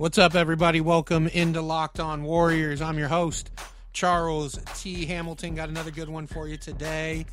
What's 0.00 0.16
up, 0.16 0.34
everybody? 0.34 0.80
Welcome 0.80 1.26
into 1.26 1.60
Locked 1.60 2.00
On 2.00 2.22
Warriors. 2.22 2.80
I'm 2.80 2.96
your 2.96 3.08
host, 3.08 3.50
Charles 3.92 4.58
T. 4.74 5.04
Hamilton. 5.04 5.54
Got 5.54 5.68
another 5.68 5.90
good 5.90 6.08
one 6.08 6.26
for 6.26 6.48
you 6.48 6.56
today 6.56 7.26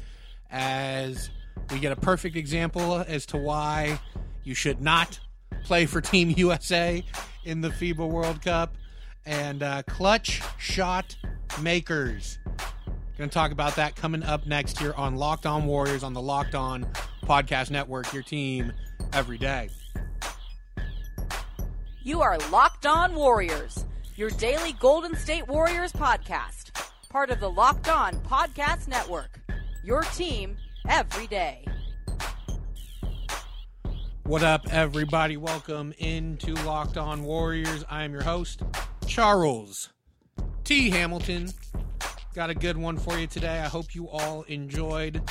as 0.52 1.30
we 1.72 1.80
get 1.80 1.94
a 1.94 1.96
perfect 1.96 2.36
example 2.36 2.98
as 3.08 3.26
to 3.28 3.38
why 3.38 4.02
you 4.44 4.54
should 4.54 4.82
not 4.82 5.18
play 5.64 5.86
for 5.86 6.02
Team 6.02 6.34
USA 6.36 7.06
in 7.46 7.62
the 7.62 7.70
FIBA 7.70 8.06
World 8.06 8.42
Cup 8.42 8.76
and 9.26 9.64
uh, 9.64 9.84
clutch 9.84 10.42
shot 10.58 11.16
makers. 11.62 12.38
Going 13.18 13.30
to 13.30 13.34
talk 13.34 13.54
about 13.54 13.78
that 13.78 13.96
coming 13.96 14.24
up 14.24 14.46
next 14.46 14.78
here 14.78 14.94
on 14.98 15.16
Locked 15.16 15.46
On 15.46 15.68
Warriors 15.68 16.04
on 16.04 16.12
the 16.12 16.22
Locked 16.22 16.54
On 16.54 16.86
Podcast 17.24 17.72
Network, 17.72 18.12
your 18.12 18.24
team 18.24 18.74
every 19.14 19.38
day. 19.38 19.70
You 22.08 22.22
are 22.22 22.38
Locked 22.54 22.86
On 22.86 23.14
Warriors, 23.16 23.84
your 24.16 24.30
daily 24.30 24.72
Golden 24.80 25.14
State 25.14 25.46
Warriors 25.46 25.92
podcast, 25.92 26.72
part 27.10 27.30
of 27.30 27.42
the 27.42 27.50
Locked 27.50 27.90
On 27.90 28.14
Podcast 28.22 28.88
Network. 28.88 29.42
Your 29.84 30.04
team 30.04 30.56
every 30.88 31.28
day. 31.28 31.66
What 34.24 34.42
up, 34.42 34.62
everybody? 34.72 35.36
Welcome 35.36 35.94
into 35.98 36.54
Locked 36.64 36.96
On 36.96 37.24
Warriors. 37.24 37.84
I 37.90 38.04
am 38.04 38.14
your 38.14 38.24
host, 38.24 38.62
Charles 39.06 39.92
T. 40.64 40.90
Hamilton. 40.90 41.50
Got 42.34 42.50
a 42.50 42.56
good 42.56 42.78
one 42.78 42.96
for 42.96 43.20
you 43.20 43.28
today. 43.28 43.60
I 43.60 43.68
hope 43.68 43.94
you 43.94 44.08
all 44.08 44.44
enjoyed 44.44 45.22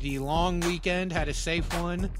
the 0.00 0.18
long 0.18 0.60
weekend, 0.60 1.12
had 1.12 1.28
a 1.28 1.34
safe 1.34 1.78
one. 1.78 2.10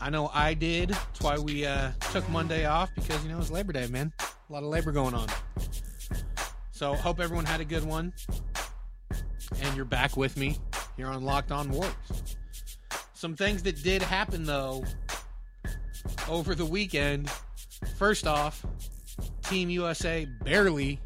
I 0.00 0.10
know 0.10 0.30
I 0.32 0.54
did. 0.54 0.90
That's 0.90 1.20
why 1.20 1.38
we 1.38 1.64
uh, 1.66 1.90
took 2.12 2.28
Monday 2.28 2.66
off 2.66 2.90
because, 2.94 3.22
you 3.24 3.30
know, 3.30 3.38
it's 3.38 3.50
Labor 3.50 3.72
Day, 3.72 3.86
man. 3.86 4.12
A 4.20 4.52
lot 4.52 4.62
of 4.62 4.68
labor 4.68 4.92
going 4.92 5.14
on. 5.14 5.28
So, 6.70 6.94
hope 6.94 7.20
everyone 7.20 7.46
had 7.46 7.60
a 7.60 7.64
good 7.64 7.84
one. 7.84 8.12
And 9.62 9.76
you're 9.76 9.84
back 9.84 10.16
with 10.16 10.36
me 10.36 10.58
here 10.96 11.06
on 11.06 11.24
Locked 11.24 11.50
On 11.50 11.70
Warriors. 11.70 11.94
Some 13.14 13.34
things 13.34 13.62
that 13.62 13.82
did 13.82 14.02
happen, 14.02 14.44
though, 14.44 14.84
over 16.28 16.54
the 16.54 16.66
weekend. 16.66 17.30
First 17.96 18.26
off, 18.26 18.64
Team 19.42 19.70
USA 19.70 20.26
barely, 20.44 21.00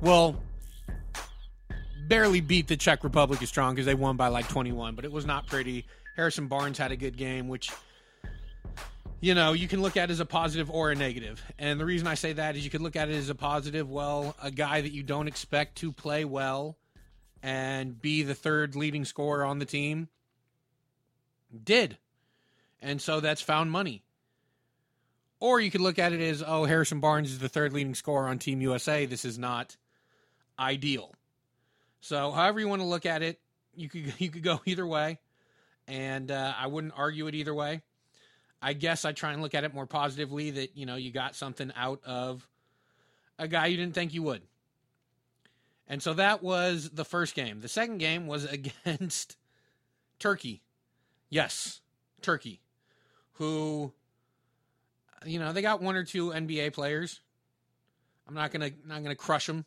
well, 0.00 0.42
barely 2.08 2.40
beat 2.40 2.66
the 2.66 2.76
Czech 2.76 3.04
Republic 3.04 3.40
as 3.42 3.48
strong 3.48 3.74
because 3.74 3.86
they 3.86 3.94
won 3.94 4.16
by 4.16 4.28
like 4.28 4.48
21, 4.48 4.96
but 4.96 5.04
it 5.04 5.12
was 5.12 5.24
not 5.24 5.46
pretty. 5.46 5.86
Harrison 6.20 6.48
Barnes 6.48 6.76
had 6.76 6.92
a 6.92 6.96
good 6.96 7.16
game, 7.16 7.48
which, 7.48 7.72
you 9.22 9.34
know, 9.34 9.54
you 9.54 9.66
can 9.66 9.80
look 9.80 9.96
at 9.96 10.10
as 10.10 10.20
a 10.20 10.26
positive 10.26 10.70
or 10.70 10.90
a 10.90 10.94
negative. 10.94 11.42
And 11.58 11.80
the 11.80 11.86
reason 11.86 12.06
I 12.06 12.12
say 12.12 12.34
that 12.34 12.56
is 12.56 12.62
you 12.62 12.68
could 12.68 12.82
look 12.82 12.94
at 12.94 13.08
it 13.08 13.14
as 13.14 13.30
a 13.30 13.34
positive. 13.34 13.88
Well, 13.88 14.36
a 14.42 14.50
guy 14.50 14.82
that 14.82 14.92
you 14.92 15.02
don't 15.02 15.28
expect 15.28 15.78
to 15.78 15.92
play 15.92 16.26
well 16.26 16.76
and 17.42 17.98
be 17.98 18.22
the 18.22 18.34
third 18.34 18.76
leading 18.76 19.06
scorer 19.06 19.46
on 19.46 19.60
the 19.60 19.64
team 19.64 20.08
did. 21.64 21.96
And 22.82 23.00
so 23.00 23.20
that's 23.20 23.40
found 23.40 23.70
money. 23.70 24.02
Or 25.40 25.58
you 25.58 25.70
could 25.70 25.80
look 25.80 25.98
at 25.98 26.12
it 26.12 26.20
as, 26.20 26.44
oh, 26.46 26.64
Harrison 26.66 27.00
Barnes 27.00 27.30
is 27.30 27.38
the 27.38 27.48
third 27.48 27.72
leading 27.72 27.94
scorer 27.94 28.28
on 28.28 28.38
Team 28.38 28.60
USA. 28.60 29.06
This 29.06 29.24
is 29.24 29.38
not 29.38 29.78
ideal. 30.58 31.14
So, 32.02 32.30
however 32.30 32.60
you 32.60 32.68
want 32.68 32.82
to 32.82 32.86
look 32.86 33.06
at 33.06 33.22
it, 33.22 33.40
you 33.74 33.88
could 33.88 34.12
you 34.18 34.28
could 34.28 34.42
go 34.42 34.60
either 34.66 34.86
way, 34.86 35.18
and 35.90 36.30
uh, 36.30 36.54
I 36.58 36.68
wouldn't 36.68 36.94
argue 36.96 37.26
it 37.26 37.34
either 37.34 37.54
way. 37.54 37.82
I 38.62 38.72
guess 38.72 39.04
I 39.04 39.12
try 39.12 39.32
and 39.32 39.42
look 39.42 39.54
at 39.54 39.64
it 39.64 39.74
more 39.74 39.86
positively 39.86 40.50
that 40.52 40.76
you 40.76 40.86
know 40.86 40.96
you 40.96 41.10
got 41.10 41.34
something 41.34 41.70
out 41.76 42.00
of 42.06 42.46
a 43.38 43.48
guy 43.48 43.66
you 43.66 43.76
didn't 43.76 43.94
think 43.94 44.14
you 44.14 44.22
would, 44.22 44.42
and 45.86 46.02
so 46.02 46.14
that 46.14 46.42
was 46.42 46.88
the 46.90 47.04
first 47.04 47.34
game. 47.34 47.60
The 47.60 47.68
second 47.68 47.98
game 47.98 48.26
was 48.26 48.44
against 48.86 49.36
Turkey. 50.18 50.62
Yes, 51.28 51.82
Turkey 52.22 52.60
who 53.40 53.90
you 55.24 55.38
know 55.38 55.52
they 55.52 55.62
got 55.62 55.82
one 55.82 55.96
or 55.96 56.04
two 56.04 56.28
NBA 56.28 56.74
players. 56.74 57.20
I'm 58.28 58.34
not 58.34 58.52
gonna 58.52 58.70
not 58.86 59.02
gonna 59.02 59.16
crush 59.16 59.46
them. 59.46 59.64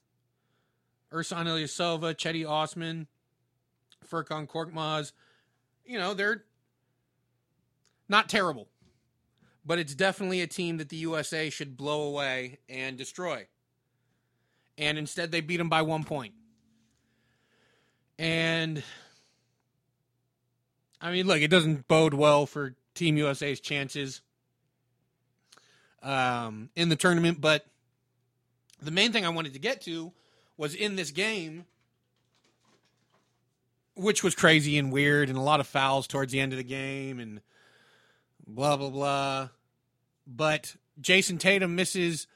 Ersan 1.11 1.45
Ilyasova, 1.45 2.13
Cedi 2.13 2.47
Osman, 2.47 3.07
Furkan 4.09 4.47
Korkmaz, 4.47 5.11
you 5.85 5.97
know 5.97 6.13
they're 6.13 6.43
not 8.09 8.29
terrible, 8.29 8.67
but 9.65 9.79
it's 9.79 9.95
definitely 9.95 10.41
a 10.41 10.47
team 10.47 10.77
that 10.77 10.89
the 10.89 10.97
USA 10.97 11.49
should 11.49 11.77
blow 11.77 12.03
away 12.03 12.59
and 12.69 12.97
destroy. 12.97 13.47
And 14.77 14.97
instead, 14.97 15.31
they 15.31 15.41
beat 15.41 15.57
them 15.57 15.69
by 15.69 15.83
one 15.83 16.03
point. 16.03 16.33
And 18.17 18.83
I 21.01 21.11
mean, 21.11 21.27
look, 21.27 21.41
it 21.41 21.49
doesn't 21.49 21.87
bode 21.87 22.13
well 22.13 22.45
for 22.45 22.75
Team 22.95 23.17
USA's 23.17 23.59
chances 23.59 24.21
um, 26.01 26.69
in 26.75 26.89
the 26.89 26.95
tournament. 26.95 27.41
But 27.41 27.65
the 28.81 28.91
main 28.91 29.11
thing 29.11 29.25
I 29.25 29.29
wanted 29.29 29.53
to 29.53 29.59
get 29.59 29.81
to 29.81 30.13
was 30.55 30.75
in 30.75 30.95
this 30.95 31.11
game, 31.11 31.65
which 33.95 34.23
was 34.23 34.35
crazy 34.35 34.77
and 34.77 34.91
weird, 34.91 35.29
and 35.29 35.37
a 35.37 35.41
lot 35.41 35.59
of 35.59 35.67
fouls 35.67 36.07
towards 36.07 36.31
the 36.31 36.39
end 36.39 36.53
of 36.53 36.57
the 36.57 36.63
game, 36.63 37.19
and 37.19 37.41
blah, 38.47 38.77
blah, 38.77 38.89
blah. 38.89 39.49
But 40.25 40.75
Jayson 40.99 41.37
Tatum 41.37 41.75
misses 41.75 42.27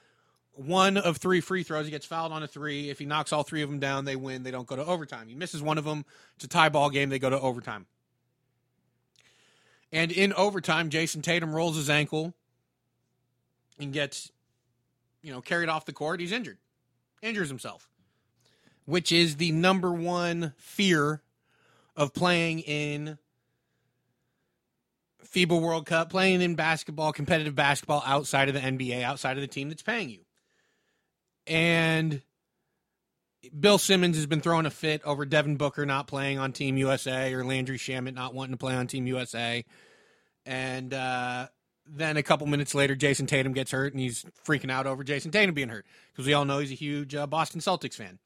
one 0.52 0.96
of 0.96 1.18
three 1.18 1.40
free 1.40 1.62
throws. 1.62 1.84
He 1.84 1.90
gets 1.90 2.06
fouled 2.06 2.32
on 2.32 2.42
a 2.42 2.48
three. 2.48 2.90
If 2.90 2.98
he 2.98 3.06
knocks 3.06 3.32
all 3.32 3.42
three 3.42 3.62
of 3.62 3.70
them 3.70 3.78
down, 3.78 4.04
they 4.04 4.16
win. 4.16 4.42
They 4.42 4.50
don't 4.50 4.66
go 4.66 4.76
to 4.76 4.84
overtime. 4.84 5.28
He 5.28 5.34
misses 5.34 5.62
one 5.62 5.78
of 5.78 5.84
them. 5.84 6.04
It's 6.36 6.44
a 6.44 6.48
tie 6.48 6.68
ball 6.68 6.90
game. 6.90 7.08
They 7.10 7.18
go 7.18 7.30
to 7.30 7.40
overtime. 7.40 7.86
And 9.92 10.12
in 10.12 10.32
overtime, 10.34 10.90
Jayson 10.90 11.22
Tatum 11.22 11.54
rolls 11.54 11.76
his 11.76 11.88
ankle 11.88 12.34
and 13.78 13.92
gets, 13.92 14.30
you 15.22 15.32
know, 15.32 15.40
carried 15.40 15.68
off 15.68 15.86
the 15.86 15.92
court. 15.92 16.20
He's 16.20 16.32
injured, 16.32 16.58
injures 17.22 17.48
himself, 17.48 17.88
which 18.84 19.12
is 19.12 19.36
the 19.36 19.52
number 19.52 19.92
one 19.92 20.52
fear 20.58 21.22
of 21.98 22.14
playing 22.14 22.60
in 22.60 23.18
FIBA 25.26 25.60
World 25.60 25.84
Cup, 25.84 26.10
playing 26.10 26.40
in 26.40 26.54
basketball, 26.54 27.12
competitive 27.12 27.56
basketball 27.56 28.02
outside 28.06 28.48
of 28.48 28.54
the 28.54 28.60
NBA, 28.60 29.02
outside 29.02 29.36
of 29.36 29.40
the 29.40 29.48
team 29.48 29.68
that's 29.68 29.82
paying 29.82 30.08
you. 30.08 30.20
And 31.48 32.22
Bill 33.58 33.78
Simmons 33.78 34.16
has 34.16 34.26
been 34.26 34.40
throwing 34.40 34.64
a 34.64 34.70
fit 34.70 35.02
over 35.04 35.26
Devin 35.26 35.56
Booker 35.56 35.84
not 35.84 36.06
playing 36.06 36.38
on 36.38 36.52
Team 36.52 36.76
USA 36.76 37.34
or 37.34 37.44
Landry 37.44 37.78
Shamet 37.78 38.14
not 38.14 38.32
wanting 38.32 38.54
to 38.54 38.58
play 38.58 38.76
on 38.76 38.86
Team 38.86 39.08
USA. 39.08 39.64
And 40.46 40.94
uh, 40.94 41.48
then 41.84 42.16
a 42.16 42.22
couple 42.22 42.46
minutes 42.46 42.76
later, 42.76 42.94
Jayson 42.94 43.26
Tatum 43.26 43.54
gets 43.54 43.72
hurt 43.72 43.92
and 43.92 44.00
he's 44.00 44.24
freaking 44.46 44.70
out 44.70 44.86
over 44.86 45.02
Jayson 45.02 45.32
Tatum 45.32 45.54
being 45.54 45.68
hurt 45.68 45.84
because 46.12 46.26
we 46.26 46.32
all 46.32 46.44
know 46.44 46.60
he's 46.60 46.70
a 46.70 46.76
huge 46.76 47.16
uh, 47.16 47.26
Boston 47.26 47.60
Celtics 47.60 47.94
fan. 47.94 48.20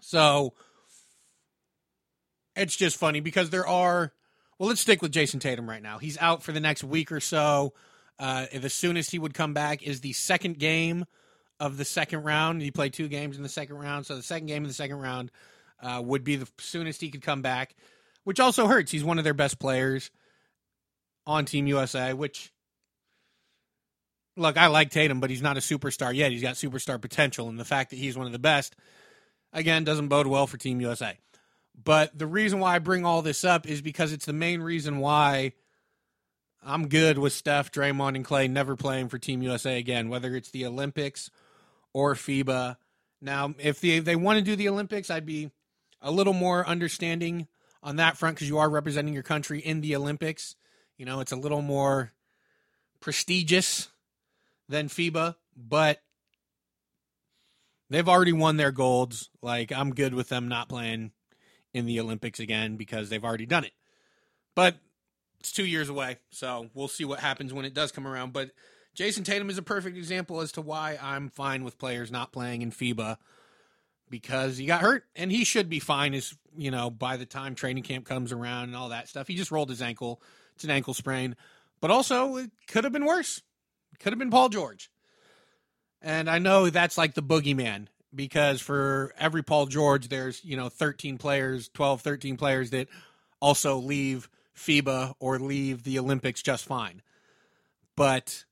So 0.00 0.54
it's 2.58 2.76
just 2.76 2.96
funny 2.96 3.20
because 3.20 3.50
there 3.50 3.66
are. 3.66 4.12
Well, 4.58 4.68
let's 4.68 4.80
stick 4.80 5.02
with 5.02 5.12
Jayson 5.12 5.40
Tatum 5.40 5.68
right 5.68 5.82
now. 5.82 5.98
He's 5.98 6.18
out 6.18 6.42
for 6.42 6.50
the 6.50 6.60
next 6.60 6.82
week 6.82 7.12
or 7.12 7.20
so. 7.20 7.74
Uh, 8.18 8.46
the 8.52 8.68
soonest 8.68 9.12
he 9.12 9.18
would 9.18 9.32
come 9.32 9.54
back 9.54 9.84
is 9.84 10.00
the 10.00 10.12
second 10.12 10.58
game 10.58 11.04
of 11.60 11.76
the 11.76 11.84
second 11.84 12.24
round. 12.24 12.60
He 12.60 12.72
played 12.72 12.92
two 12.92 13.06
games 13.06 13.36
in 13.36 13.44
the 13.44 13.48
second 13.48 13.76
round, 13.76 14.06
so 14.06 14.16
the 14.16 14.22
second 14.22 14.46
game 14.46 14.64
of 14.64 14.68
the 14.68 14.74
second 14.74 14.98
round 14.98 15.30
uh, 15.80 16.02
would 16.04 16.24
be 16.24 16.36
the 16.36 16.48
soonest 16.58 17.00
he 17.00 17.10
could 17.10 17.22
come 17.22 17.40
back, 17.40 17.76
which 18.24 18.40
also 18.40 18.66
hurts. 18.66 18.90
He's 18.90 19.04
one 19.04 19.18
of 19.18 19.24
their 19.24 19.34
best 19.34 19.60
players 19.60 20.10
on 21.24 21.44
Team 21.44 21.68
USA, 21.68 22.12
which 22.12 22.52
look, 24.36 24.56
I 24.56 24.66
like 24.68 24.90
Tatum, 24.90 25.20
but 25.20 25.30
he's 25.30 25.42
not 25.42 25.56
a 25.56 25.60
superstar 25.60 26.14
yet. 26.14 26.32
He's 26.32 26.42
got 26.42 26.54
superstar 26.54 27.00
potential, 27.00 27.48
and 27.48 27.58
the 27.58 27.64
fact 27.64 27.90
that 27.90 27.96
he's 27.96 28.16
one 28.16 28.26
of 28.26 28.32
the 28.32 28.38
best, 28.38 28.74
again, 29.52 29.84
doesn't 29.84 30.08
bode 30.08 30.26
well 30.26 30.46
for 30.46 30.56
Team 30.56 30.80
USA. 30.80 31.18
But 31.82 32.18
the 32.18 32.26
reason 32.26 32.58
why 32.58 32.74
I 32.74 32.78
bring 32.80 33.04
all 33.04 33.22
this 33.22 33.44
up 33.44 33.66
is 33.66 33.80
because 33.80 34.12
it's 34.12 34.26
the 34.26 34.32
main 34.32 34.60
reason 34.60 34.98
why 34.98 35.52
I'm 36.62 36.88
good 36.88 37.18
with 37.18 37.32
Steph, 37.32 37.70
Draymond, 37.70 38.16
and 38.16 38.24
Klay 38.24 38.50
never 38.50 38.74
playing 38.74 39.08
for 39.08 39.18
Team 39.18 39.42
USA 39.42 39.78
again, 39.78 40.08
whether 40.08 40.34
it's 40.34 40.50
the 40.50 40.66
Olympics 40.66 41.30
or 41.92 42.14
FIBA. 42.14 42.76
Now, 43.20 43.54
if 43.58 43.80
they, 43.80 43.90
if 43.90 44.04
they 44.04 44.16
want 44.16 44.38
to 44.38 44.44
do 44.44 44.56
the 44.56 44.68
Olympics, 44.68 45.08
I'd 45.08 45.26
be 45.26 45.50
a 46.02 46.10
little 46.10 46.32
more 46.32 46.66
understanding 46.66 47.46
on 47.82 47.96
that 47.96 48.16
front 48.16 48.36
because 48.36 48.48
you 48.48 48.58
are 48.58 48.68
representing 48.68 49.14
your 49.14 49.22
country 49.22 49.60
in 49.60 49.80
the 49.80 49.94
Olympics. 49.94 50.56
You 50.96 51.06
know, 51.06 51.20
it's 51.20 51.32
a 51.32 51.36
little 51.36 51.62
more 51.62 52.12
prestigious 53.00 53.88
than 54.68 54.88
FIBA, 54.88 55.36
but 55.56 56.02
they've 57.88 58.08
already 58.08 58.32
won 58.32 58.56
their 58.56 58.72
golds. 58.72 59.30
Like, 59.42 59.70
I'm 59.70 59.94
good 59.94 60.12
with 60.12 60.28
them 60.28 60.48
not 60.48 60.68
playing 60.68 61.12
in 61.78 61.86
the 61.86 62.00
Olympics 62.00 62.40
again 62.40 62.76
because 62.76 63.08
they've 63.08 63.24
already 63.24 63.46
done 63.46 63.64
it. 63.64 63.72
But 64.54 64.76
it's 65.40 65.52
two 65.52 65.64
years 65.64 65.88
away, 65.88 66.18
so 66.30 66.68
we'll 66.74 66.88
see 66.88 67.04
what 67.04 67.20
happens 67.20 67.52
when 67.54 67.64
it 67.64 67.74
does 67.74 67.92
come 67.92 68.06
around. 68.06 68.32
But 68.32 68.50
Jayson 68.94 69.24
Tatum 69.24 69.50
is 69.50 69.58
a 69.58 69.62
perfect 69.62 69.96
example 69.96 70.40
as 70.40 70.52
to 70.52 70.60
why 70.60 70.98
I'm 71.00 71.28
fine 71.28 71.64
with 71.64 71.78
players 71.78 72.10
not 72.10 72.32
playing 72.32 72.62
in 72.62 72.72
FIBA 72.72 73.16
because 74.10 74.58
he 74.58 74.66
got 74.66 74.80
hurt 74.80 75.04
and 75.14 75.30
he 75.30 75.44
should 75.44 75.68
be 75.68 75.78
fine 75.78 76.14
as 76.14 76.34
you 76.56 76.70
know 76.70 76.90
by 76.90 77.16
the 77.16 77.26
time 77.26 77.54
training 77.54 77.82
camp 77.82 78.06
comes 78.06 78.32
around 78.32 78.64
and 78.64 78.76
all 78.76 78.88
that 78.88 79.08
stuff. 79.08 79.28
He 79.28 79.36
just 79.36 79.50
rolled 79.50 79.70
his 79.70 79.82
ankle. 79.82 80.20
It's 80.54 80.64
an 80.64 80.70
ankle 80.70 80.94
sprain. 80.94 81.36
But 81.80 81.90
also 81.90 82.36
it 82.36 82.50
could 82.66 82.84
have 82.84 82.92
been 82.92 83.06
worse. 83.06 83.42
Could 84.00 84.12
have 84.12 84.18
been 84.18 84.30
Paul 84.30 84.48
George. 84.48 84.90
And 86.02 86.28
I 86.28 86.38
know 86.38 86.70
that's 86.70 86.98
like 86.98 87.14
the 87.14 87.22
boogeyman 87.22 87.88
because 88.14 88.60
for 88.60 89.12
every 89.18 89.42
Paul 89.42 89.66
George 89.66 90.08
there's, 90.08 90.44
you 90.44 90.56
know, 90.56 90.68
13 90.68 91.18
players, 91.18 91.68
12, 91.68 92.00
13 92.02 92.36
players 92.36 92.70
that 92.70 92.88
also 93.40 93.76
leave 93.78 94.28
FIBA 94.56 95.14
or 95.20 95.38
leave 95.38 95.84
the 95.84 95.98
Olympics 95.98 96.42
just 96.42 96.64
fine. 96.64 97.02
But 97.96 98.44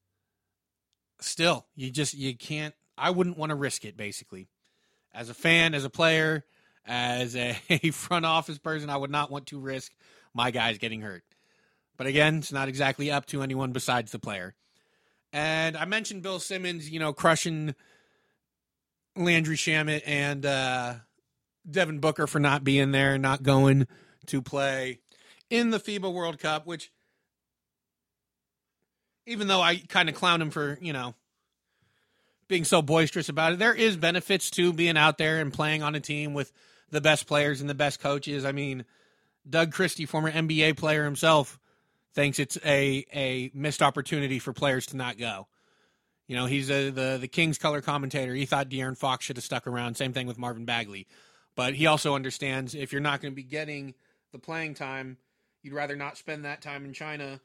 still, 1.20 1.66
you 1.74 1.90
just 1.90 2.14
you 2.14 2.36
can't 2.36 2.74
I 2.98 3.10
wouldn't 3.10 3.38
want 3.38 3.50
to 3.50 3.56
risk 3.56 3.84
it 3.84 3.96
basically. 3.96 4.48
As 5.14 5.30
a 5.30 5.34
fan, 5.34 5.74
as 5.74 5.84
a 5.84 5.90
player, 5.90 6.44
as 6.86 7.36
a 7.36 7.52
front 7.92 8.26
office 8.26 8.58
person, 8.58 8.90
I 8.90 8.96
would 8.96 9.10
not 9.10 9.30
want 9.30 9.46
to 9.46 9.58
risk 9.58 9.92
my 10.34 10.50
guys 10.50 10.78
getting 10.78 11.00
hurt. 11.00 11.24
But 11.96 12.06
again, 12.06 12.38
it's 12.38 12.52
not 12.52 12.68
exactly 12.68 13.10
up 13.10 13.26
to 13.26 13.42
anyone 13.42 13.72
besides 13.72 14.12
the 14.12 14.18
player. 14.18 14.54
And 15.32 15.76
I 15.76 15.84
mentioned 15.86 16.22
Bill 16.22 16.38
Simmons, 16.38 16.90
you 16.90 16.98
know, 16.98 17.12
crushing 17.12 17.74
Landry 19.16 19.56
Shamet 19.56 20.02
and 20.06 20.44
uh, 20.44 20.94
Devin 21.68 22.00
Booker 22.00 22.26
for 22.26 22.38
not 22.38 22.64
being 22.64 22.92
there, 22.92 23.18
not 23.18 23.42
going 23.42 23.86
to 24.26 24.42
play 24.42 24.98
in 25.50 25.70
the 25.70 25.78
FIBA 25.78 26.12
World 26.12 26.38
Cup, 26.38 26.66
which 26.66 26.90
even 29.26 29.48
though 29.48 29.60
I 29.60 29.76
kind 29.76 30.08
of 30.08 30.14
clown 30.14 30.40
him 30.40 30.50
for, 30.50 30.78
you 30.80 30.92
know, 30.92 31.14
being 32.48 32.64
so 32.64 32.82
boisterous 32.82 33.28
about 33.28 33.54
it, 33.54 33.58
there 33.58 33.74
is 33.74 33.96
benefits 33.96 34.50
to 34.52 34.72
being 34.72 34.96
out 34.96 35.18
there 35.18 35.40
and 35.40 35.52
playing 35.52 35.82
on 35.82 35.94
a 35.94 36.00
team 36.00 36.32
with 36.32 36.52
the 36.90 37.00
best 37.00 37.26
players 37.26 37.60
and 37.60 37.68
the 37.68 37.74
best 37.74 38.00
coaches. 38.00 38.44
I 38.44 38.52
mean, 38.52 38.84
Doug 39.48 39.72
Christie, 39.72 40.06
former 40.06 40.30
NBA 40.30 40.76
player 40.76 41.04
himself, 41.04 41.58
thinks 42.14 42.38
it's 42.38 42.56
a 42.64 43.04
a 43.12 43.50
missed 43.52 43.82
opportunity 43.82 44.38
for 44.38 44.52
players 44.52 44.86
to 44.86 44.96
not 44.96 45.18
go. 45.18 45.48
You 46.26 46.36
know, 46.36 46.46
he's 46.46 46.70
a, 46.70 46.90
the 46.90 47.18
the 47.20 47.28
Kings 47.28 47.58
color 47.58 47.80
commentator. 47.80 48.34
He 48.34 48.46
thought 48.46 48.68
De'Aaron 48.68 48.96
Fox 48.96 49.24
should 49.24 49.36
have 49.36 49.44
stuck 49.44 49.66
around. 49.66 49.96
Same 49.96 50.12
thing 50.12 50.26
with 50.26 50.38
Marvin 50.38 50.64
Bagley, 50.64 51.06
but 51.54 51.74
he 51.74 51.86
also 51.86 52.14
understands 52.14 52.74
if 52.74 52.92
you're 52.92 53.00
not 53.00 53.20
going 53.20 53.32
to 53.32 53.36
be 53.36 53.44
getting 53.44 53.94
the 54.32 54.38
playing 54.38 54.74
time, 54.74 55.18
you'd 55.62 55.74
rather 55.74 55.96
not 55.96 56.18
spend 56.18 56.44
that 56.44 56.62
time 56.62 56.84
in 56.84 56.92
China, 56.92 57.40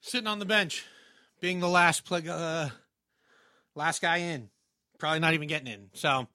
sitting 0.00 0.26
on 0.26 0.38
the 0.38 0.46
bench, 0.46 0.84
being 1.40 1.60
the 1.60 1.68
last 1.68 2.04
play, 2.04 2.22
uh, 2.28 2.70
last 3.74 4.00
guy 4.00 4.18
in, 4.18 4.48
probably 4.98 5.20
not 5.20 5.34
even 5.34 5.48
getting 5.48 5.72
in. 5.72 5.90
So 5.92 6.26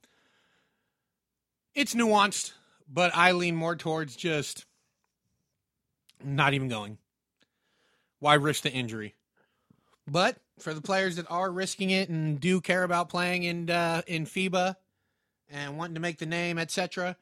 it's 1.73 1.95
nuanced, 1.95 2.53
but 2.87 3.11
I 3.15 3.31
lean 3.31 3.55
more 3.55 3.75
towards 3.75 4.15
just 4.15 4.65
not 6.23 6.53
even 6.53 6.67
going. 6.67 6.97
Why 8.19 8.35
risk 8.35 8.63
the 8.63 8.71
injury? 8.71 9.15
But 10.07 10.37
for 10.61 10.73
the 10.73 10.81
players 10.81 11.15
that 11.15 11.25
are 11.29 11.51
risking 11.51 11.89
it 11.89 12.09
and 12.09 12.39
do 12.39 12.61
care 12.61 12.83
about 12.83 13.09
playing 13.09 13.43
in 13.43 13.69
uh, 13.69 14.01
in 14.07 14.25
FIBA 14.25 14.75
and 15.49 15.77
wanting 15.77 15.95
to 15.95 16.01
make 16.01 16.17
the 16.17 16.25
name, 16.25 16.57
etc. 16.57 17.15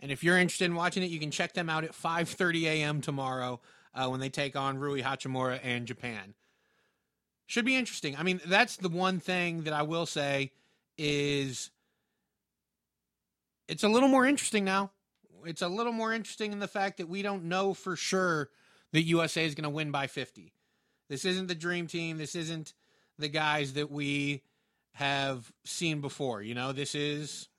And 0.00 0.10
if 0.10 0.24
you're 0.24 0.38
interested 0.38 0.64
in 0.64 0.74
watching 0.74 1.02
it, 1.02 1.10
you 1.10 1.20
can 1.20 1.30
check 1.30 1.54
them 1.54 1.70
out 1.70 1.84
at 1.84 1.92
5:30 1.92 2.64
a.m. 2.64 3.00
tomorrow 3.00 3.60
uh, 3.94 4.08
when 4.08 4.20
they 4.20 4.28
take 4.28 4.56
on 4.56 4.78
Rui 4.78 5.02
Hachimura 5.02 5.60
and 5.62 5.86
Japan. 5.86 6.34
Should 7.46 7.64
be 7.64 7.76
interesting. 7.76 8.16
I 8.16 8.22
mean, 8.22 8.40
that's 8.46 8.76
the 8.76 8.88
one 8.88 9.20
thing 9.20 9.64
that 9.64 9.74
I 9.74 9.82
will 9.82 10.06
say 10.06 10.52
is 10.96 11.70
it's 13.68 13.84
a 13.84 13.88
little 13.88 14.08
more 14.08 14.26
interesting 14.26 14.64
now. 14.64 14.90
It's 15.44 15.62
a 15.62 15.68
little 15.68 15.92
more 15.92 16.12
interesting 16.12 16.52
in 16.52 16.60
the 16.60 16.68
fact 16.68 16.98
that 16.98 17.08
we 17.08 17.22
don't 17.22 17.44
know 17.44 17.74
for 17.74 17.96
sure 17.96 18.50
that 18.92 19.02
USA 19.02 19.44
is 19.44 19.54
going 19.54 19.64
to 19.64 19.70
win 19.70 19.90
by 19.90 20.06
50. 20.06 20.52
This 21.12 21.26
isn't 21.26 21.48
the 21.48 21.54
dream 21.54 21.88
team. 21.88 22.16
This 22.16 22.34
isn't 22.34 22.72
the 23.18 23.28
guys 23.28 23.74
that 23.74 23.90
we 23.90 24.40
have 24.94 25.52
seen 25.62 26.00
before. 26.00 26.40
You 26.40 26.54
know, 26.54 26.72
this 26.72 26.94
is 26.94 27.50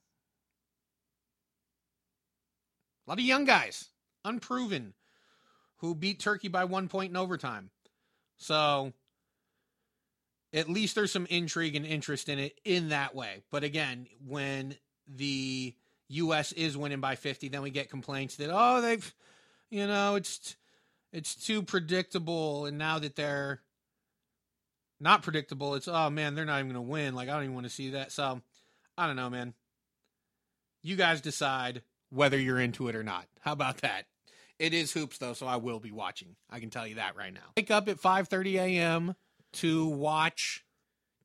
a 3.05 3.11
lot 3.11 3.19
of 3.19 3.25
young 3.25 3.45
guys, 3.45 3.89
unproven, 4.25 4.95
who 5.77 5.93
beat 5.93 6.19
Turkey 6.19 6.47
by 6.47 6.63
one 6.63 6.87
point 6.87 7.11
in 7.11 7.15
overtime. 7.15 7.69
So 8.37 8.91
at 10.51 10.67
least 10.67 10.95
there's 10.95 11.11
some 11.11 11.27
intrigue 11.29 11.75
and 11.75 11.85
interest 11.85 12.29
in 12.29 12.39
it 12.39 12.59
in 12.65 12.89
that 12.89 13.13
way. 13.13 13.43
But 13.51 13.63
again, 13.63 14.07
when 14.25 14.77
the 15.07 15.75
U.S. 16.07 16.53
is 16.53 16.75
winning 16.75 17.01
by 17.01 17.13
50, 17.13 17.49
then 17.49 17.61
we 17.61 17.69
get 17.69 17.91
complaints 17.91 18.37
that, 18.37 18.49
oh, 18.51 18.81
they've, 18.81 19.13
you 19.69 19.85
know, 19.85 20.15
it's 20.15 20.55
it's 21.13 21.35
too 21.35 21.63
predictable 21.63 22.65
and 22.65 22.77
now 22.77 22.99
that 22.99 23.15
they're 23.15 23.61
not 24.99 25.21
predictable 25.21 25.75
it's 25.75 25.87
oh 25.87 26.09
man 26.09 26.35
they're 26.35 26.45
not 26.45 26.59
even 26.59 26.73
going 26.73 26.85
to 26.85 26.91
win. 26.91 27.15
Like 27.15 27.29
i 27.29 27.33
don't 27.33 27.43
even 27.43 27.55
want 27.55 27.67
to 27.67 27.73
see 27.73 27.91
that. 27.91 28.11
So 28.11 28.41
i 28.97 29.07
don't 29.07 29.15
know 29.15 29.29
man. 29.29 29.53
You 30.81 30.97
guys 30.97 31.21
decide 31.21 31.83
whether 32.09 32.37
you're 32.37 32.59
into 32.59 32.89
it 32.89 32.95
or 32.95 33.03
not. 33.03 33.27
How 33.39 33.53
about 33.53 33.77
that? 33.77 34.05
It 34.59 34.73
is 34.73 34.91
hoops 34.91 35.17
though 35.19 35.33
so 35.33 35.47
i 35.47 35.55
will 35.55 35.79
be 35.79 35.91
watching. 35.91 36.35
I 36.49 36.59
can 36.59 36.69
tell 36.69 36.85
you 36.85 36.95
that 36.95 37.15
right 37.15 37.33
now. 37.33 37.53
Wake 37.55 37.71
up 37.71 37.87
at 37.87 38.01
5.30 38.01 38.55
a.m 38.55 39.15
to 39.53 39.85
watch 39.85 40.65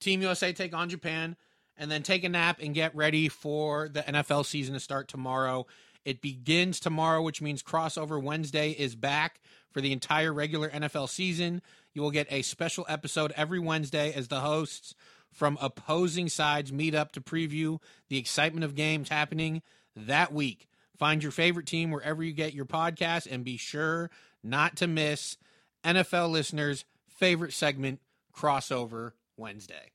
team 0.01 0.23
usa 0.23 0.53
take 0.53 0.75
on 0.75 0.89
japan 0.89 1.37
and 1.77 1.91
then 1.91 2.03
take 2.03 2.25
a 2.25 2.29
nap 2.29 2.59
and 2.63 2.75
get 2.75 2.95
ready 2.95 3.29
for 3.29 3.89
the 3.89 4.03
nfl 4.03 4.45
season 4.45 4.75
to 4.75 4.81
start 4.81 5.09
tomorrow 5.09 5.67
it 6.05 6.23
begins 6.23 6.81
tomorrow, 6.81 7.23
which 7.23 7.43
means 7.43 7.63
crossover 7.63 8.23
Wednesday 8.23 8.71
is 8.71 8.95
back 8.95 9.41
for 9.71 9.81
the 9.81 9.93
entire 9.93 10.33
regular 10.33 10.69
NFL 10.69 11.09
season. 11.09 11.63
You 11.93 12.03
will 12.03 12.11
get 12.11 12.27
a 12.31 12.43
special 12.43 12.87
episode 12.89 13.33
every 13.37 13.59
Wednesday 13.59 14.13
as 14.13 14.29
the 14.29 14.41
hosts 14.41 14.95
from 15.33 15.59
opposing 15.61 16.29
sides 16.29 16.73
meet 16.73 16.95
up 16.95 17.13
to 17.13 17.21
preview 17.21 17.81
the 18.09 18.19
excitement 18.19 18.65
of 18.65 18.75
games 18.75 19.09
happening 19.09 19.63
that 19.95 20.33
week. 20.33 20.69
Find 20.99 21.23
your 21.23 21.33
favorite 21.33 21.67
team 21.67 21.91
wherever 21.91 22.23
you 22.23 22.33
get 22.33 22.55
your 22.55 22.65
podcast 22.65 23.31
and 23.31 23.45
be 23.45 23.57
sure 23.57 24.11
not 24.43 24.77
to 24.77 24.87
miss 24.87 25.37
NFL 25.85 26.31
listeners' 26.31 26.85
favorite 27.09 27.53
segment, 27.53 28.01
Crossover 28.35 29.13
Wednesday. 29.37 29.93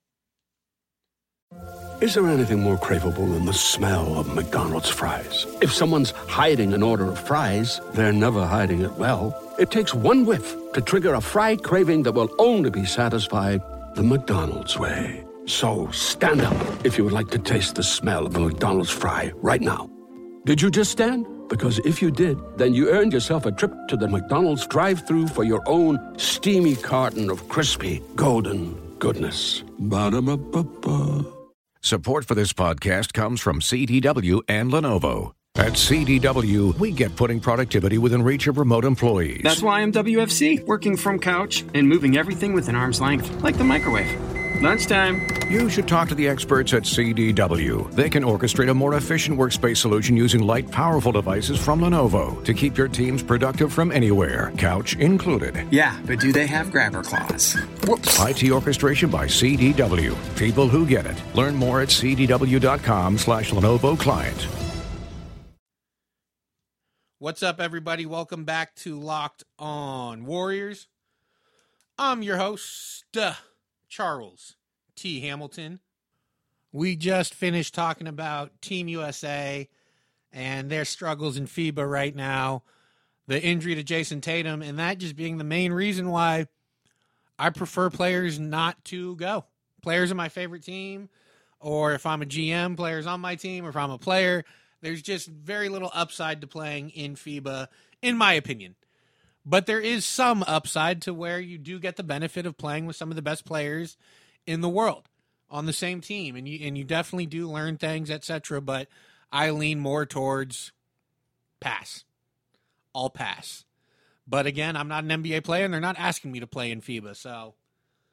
Is 2.01 2.15
there 2.15 2.27
anything 2.27 2.59
more 2.59 2.77
craveable 2.77 3.33
than 3.33 3.45
the 3.45 3.53
smell 3.53 4.19
of 4.19 4.35
McDonald's 4.35 4.89
fries? 4.89 5.45
If 5.61 5.71
someone's 5.73 6.11
hiding 6.11 6.73
an 6.73 6.83
order 6.83 7.09
of 7.09 7.17
fries, 7.17 7.79
they're 7.93 8.11
never 8.11 8.45
hiding 8.45 8.81
it 8.81 8.91
well. 8.93 9.33
It 9.57 9.71
takes 9.71 9.93
one 9.93 10.25
whiff 10.25 10.53
to 10.73 10.81
trigger 10.81 11.13
a 11.13 11.21
fry 11.21 11.55
craving 11.55 12.03
that 12.03 12.11
will 12.11 12.29
only 12.39 12.69
be 12.71 12.85
satisfied 12.85 13.61
the 13.95 14.03
McDonald's 14.03 14.77
way. 14.77 15.23
So 15.45 15.89
stand 15.91 16.41
up 16.41 16.85
if 16.85 16.97
you 16.97 17.05
would 17.05 17.13
like 17.13 17.29
to 17.29 17.39
taste 17.39 17.75
the 17.75 17.83
smell 17.83 18.25
of 18.25 18.35
a 18.35 18.39
McDonald's 18.39 18.89
fry 18.89 19.31
right 19.37 19.61
now. 19.61 19.89
Did 20.45 20.61
you 20.61 20.69
just 20.69 20.91
stand? 20.91 21.25
Because 21.47 21.79
if 21.79 22.01
you 22.01 22.11
did, 22.11 22.37
then 22.57 22.73
you 22.73 22.89
earned 22.89 23.13
yourself 23.13 23.45
a 23.45 23.51
trip 23.51 23.71
to 23.87 23.95
the 23.95 24.07
McDonald's 24.07 24.67
drive 24.67 25.07
through 25.07 25.27
for 25.27 25.43
your 25.43 25.61
own 25.67 25.99
steamy 26.17 26.75
carton 26.75 27.29
of 27.29 27.47
crispy, 27.47 28.01
golden 28.15 28.73
goodness. 28.99 29.63
Ba-da-ba-ba-ba. 29.79 31.32
Support 31.85 32.23
for 32.23 32.33
this 32.33 32.53
podcast 32.53 33.11
comes 33.11 33.41
from 33.41 33.59
CDW 33.59 34.39
and 34.47 34.71
Lenovo. 34.71 35.33
At 35.55 35.73
CDW, 35.73 36.79
we 36.79 36.93
get 36.93 37.13
putting 37.17 37.41
productivity 37.41 37.97
within 37.97 38.23
reach 38.23 38.47
of 38.47 38.57
remote 38.57 38.85
employees. 38.85 39.41
That's 39.43 39.61
why 39.61 39.81
I'm 39.81 39.91
WFC, 39.91 40.65
working 40.65 40.95
from 40.95 41.19
couch 41.19 41.65
and 41.73 41.89
moving 41.89 42.15
everything 42.15 42.53
within 42.53 42.73
arm's 42.73 43.01
length, 43.01 43.43
like 43.43 43.57
the 43.57 43.65
microwave. 43.65 44.32
Lunchtime. 44.61 45.27
You 45.49 45.69
should 45.69 45.87
talk 45.87 46.09
to 46.09 46.15
the 46.15 46.27
experts 46.27 46.73
at 46.73 46.83
CDW. 46.83 47.91
They 47.91 48.09
can 48.09 48.23
orchestrate 48.23 48.69
a 48.69 48.73
more 48.73 48.95
efficient 48.95 49.37
workspace 49.37 49.77
solution 49.77 50.15
using 50.15 50.41
light, 50.41 50.69
powerful 50.71 51.11
devices 51.11 51.59
from 51.59 51.81
Lenovo 51.81 52.43
to 52.45 52.53
keep 52.53 52.77
your 52.77 52.87
teams 52.87 53.21
productive 53.21 53.73
from 53.73 53.91
anywhere, 53.91 54.51
couch 54.57 54.95
included. 54.95 55.67
Yeah, 55.71 55.99
but 56.05 56.19
do 56.19 56.31
they 56.31 56.47
have 56.47 56.71
grabber 56.71 57.03
claws? 57.03 57.53
Whoops. 57.87 58.19
IT 58.21 58.49
orchestration 58.51 59.09
by 59.09 59.25
CDW. 59.25 60.15
People 60.37 60.67
who 60.67 60.85
get 60.85 61.05
it. 61.05 61.21
Learn 61.35 61.55
more 61.55 61.81
at 61.81 61.89
cdw.com 61.89 63.17
slash 63.17 63.51
Lenovo 63.51 63.99
client. 63.99 64.47
What's 67.19 67.41
up, 67.41 67.61
everybody? 67.61 68.05
Welcome 68.05 68.43
back 68.43 68.75
to 68.75 68.99
Locked 68.99 69.43
On 69.57 70.25
Warriors. 70.25 70.87
I'm 71.97 72.21
your 72.21 72.37
host, 72.37 73.05
uh, 73.15 73.35
Charles 73.93 74.55
T. 74.95 75.19
Hamilton. 75.19 75.79
We 76.71 76.95
just 76.95 77.35
finished 77.35 77.75
talking 77.75 78.07
about 78.07 78.59
Team 78.59 78.87
USA 78.87 79.69
and 80.31 80.67
their 80.67 80.83
struggles 80.83 81.37
in 81.37 81.45
FIBA 81.45 81.87
right 81.87 82.15
now, 82.15 82.63
the 83.27 83.39
injury 83.39 83.75
to 83.75 83.83
Jayson 83.83 84.19
Tatum, 84.19 84.63
and 84.63 84.79
that 84.79 84.97
just 84.97 85.15
being 85.15 85.37
the 85.37 85.43
main 85.43 85.71
reason 85.71 86.09
why 86.09 86.47
I 87.37 87.51
prefer 87.51 87.91
players 87.91 88.39
not 88.39 88.83
to 88.85 89.15
go. 89.15 89.45
Players 89.83 90.11
are 90.11 90.15
my 90.15 90.29
favorite 90.29 90.63
team, 90.63 91.07
or 91.59 91.93
if 91.93 92.07
I'm 92.07 92.23
a 92.23 92.25
GM, 92.25 92.75
players 92.75 93.05
on 93.05 93.21
my 93.21 93.35
team, 93.35 93.63
or 93.63 93.69
if 93.69 93.77
I'm 93.77 93.91
a 93.91 93.99
player, 93.99 94.43
there's 94.81 95.03
just 95.03 95.27
very 95.27 95.69
little 95.69 95.91
upside 95.93 96.41
to 96.41 96.47
playing 96.47 96.89
in 96.89 97.13
FIBA, 97.13 97.67
in 98.01 98.17
my 98.17 98.33
opinion. 98.33 98.73
But 99.45 99.65
there 99.65 99.79
is 99.79 100.05
some 100.05 100.43
upside 100.43 101.01
to 101.03 101.13
where 101.13 101.39
you 101.39 101.57
do 101.57 101.79
get 101.79 101.97
the 101.97 102.03
benefit 102.03 102.45
of 102.45 102.57
playing 102.57 102.85
with 102.85 102.95
some 102.95 103.09
of 103.09 103.15
the 103.15 103.21
best 103.21 103.45
players 103.45 103.97
in 104.47 104.61
the 104.61 104.69
world 104.69 105.09
on 105.49 105.65
the 105.65 105.73
same 105.73 106.01
team, 106.01 106.35
and 106.35 106.47
you 106.47 106.65
and 106.65 106.77
you 106.77 106.83
definitely 106.83 107.25
do 107.25 107.49
learn 107.49 107.77
things, 107.77 108.09
etc. 108.09 108.61
But 108.61 108.87
I 109.31 109.49
lean 109.49 109.79
more 109.79 110.05
towards 110.05 110.71
pass, 111.59 112.05
all 112.93 113.09
pass. 113.09 113.65
But 114.25 114.45
again, 114.45 114.77
I'm 114.77 114.87
not 114.87 115.03
an 115.03 115.23
NBA 115.23 115.43
player, 115.43 115.65
and 115.65 115.73
they're 115.73 115.81
not 115.81 115.99
asking 115.99 116.31
me 116.31 116.39
to 116.39 116.47
play 116.47 116.71
in 116.71 116.81
FIBA, 116.81 117.15
so 117.15 117.55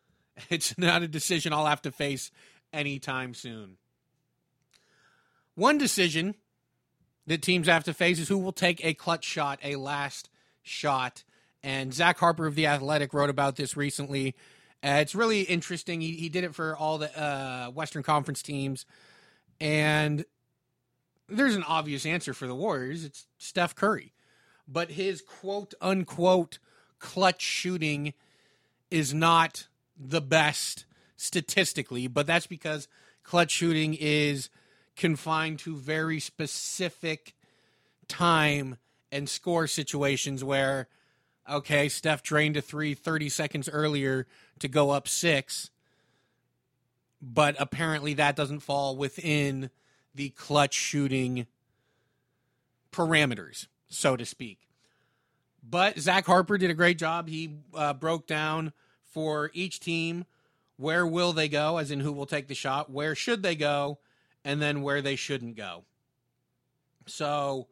it's 0.50 0.76
not 0.76 1.02
a 1.02 1.08
decision 1.08 1.52
I'll 1.52 1.66
have 1.66 1.82
to 1.82 1.92
face 1.92 2.30
anytime 2.72 3.34
soon. 3.34 3.76
One 5.54 5.78
decision 5.78 6.34
that 7.26 7.42
teams 7.42 7.68
have 7.68 7.84
to 7.84 7.94
face 7.94 8.18
is 8.18 8.28
who 8.28 8.38
will 8.38 8.52
take 8.52 8.84
a 8.84 8.94
clutch 8.94 9.24
shot, 9.24 9.60
a 9.62 9.76
last 9.76 10.28
shot. 10.62 11.24
And 11.62 11.92
Zach 11.92 12.18
Harper 12.18 12.46
of 12.46 12.54
The 12.54 12.66
Athletic 12.66 13.12
wrote 13.12 13.30
about 13.30 13.56
this 13.56 13.76
recently. 13.76 14.34
Uh, 14.82 14.98
it's 15.00 15.14
really 15.14 15.42
interesting. 15.42 16.00
He, 16.00 16.12
he 16.12 16.28
did 16.28 16.44
it 16.44 16.54
for 16.54 16.76
all 16.76 16.98
the 16.98 17.20
uh, 17.20 17.70
Western 17.70 18.02
Conference 18.02 18.42
teams. 18.42 18.86
And 19.60 20.24
there's 21.28 21.54
an 21.54 21.64
obvious 21.64 22.06
answer 22.06 22.32
for 22.32 22.46
the 22.46 22.54
Warriors 22.54 23.04
it's 23.04 23.26
Steph 23.38 23.74
Curry. 23.74 24.12
But 24.66 24.92
his 24.92 25.20
quote 25.20 25.74
unquote 25.80 26.58
clutch 26.98 27.42
shooting 27.42 28.14
is 28.90 29.12
not 29.12 29.66
the 29.98 30.20
best 30.20 30.86
statistically, 31.16 32.06
but 32.06 32.26
that's 32.26 32.46
because 32.46 32.88
clutch 33.22 33.50
shooting 33.50 33.94
is 33.98 34.48
confined 34.96 35.58
to 35.60 35.76
very 35.76 36.20
specific 36.20 37.34
time 38.08 38.76
and 39.12 39.28
score 39.28 39.66
situations 39.66 40.42
where, 40.44 40.88
okay, 41.48 41.88
Steph 41.88 42.22
drained 42.22 42.56
a 42.56 42.62
three 42.62 42.94
30 42.94 43.28
seconds 43.28 43.68
earlier 43.68 44.26
to 44.58 44.68
go 44.68 44.90
up 44.90 45.08
six, 45.08 45.70
but 47.20 47.56
apparently 47.58 48.14
that 48.14 48.36
doesn't 48.36 48.60
fall 48.60 48.96
within 48.96 49.70
the 50.14 50.30
clutch 50.30 50.74
shooting 50.74 51.46
parameters, 52.92 53.66
so 53.88 54.16
to 54.16 54.24
speak. 54.24 54.68
But 55.62 55.98
Zach 55.98 56.26
Harper 56.26 56.58
did 56.58 56.70
a 56.70 56.74
great 56.74 56.98
job. 56.98 57.28
He 57.28 57.58
uh, 57.74 57.92
broke 57.92 58.26
down 58.26 58.72
for 59.02 59.50
each 59.52 59.80
team 59.80 60.24
where 60.76 61.06
will 61.06 61.34
they 61.34 61.48
go, 61.48 61.76
as 61.76 61.90
in 61.90 62.00
who 62.00 62.12
will 62.12 62.26
take 62.26 62.48
the 62.48 62.54
shot, 62.54 62.90
where 62.90 63.14
should 63.14 63.42
they 63.42 63.54
go, 63.54 63.98
and 64.44 64.62
then 64.62 64.80
where 64.80 65.02
they 65.02 65.14
shouldn't 65.14 65.54
go. 65.54 65.84
So 67.06 67.68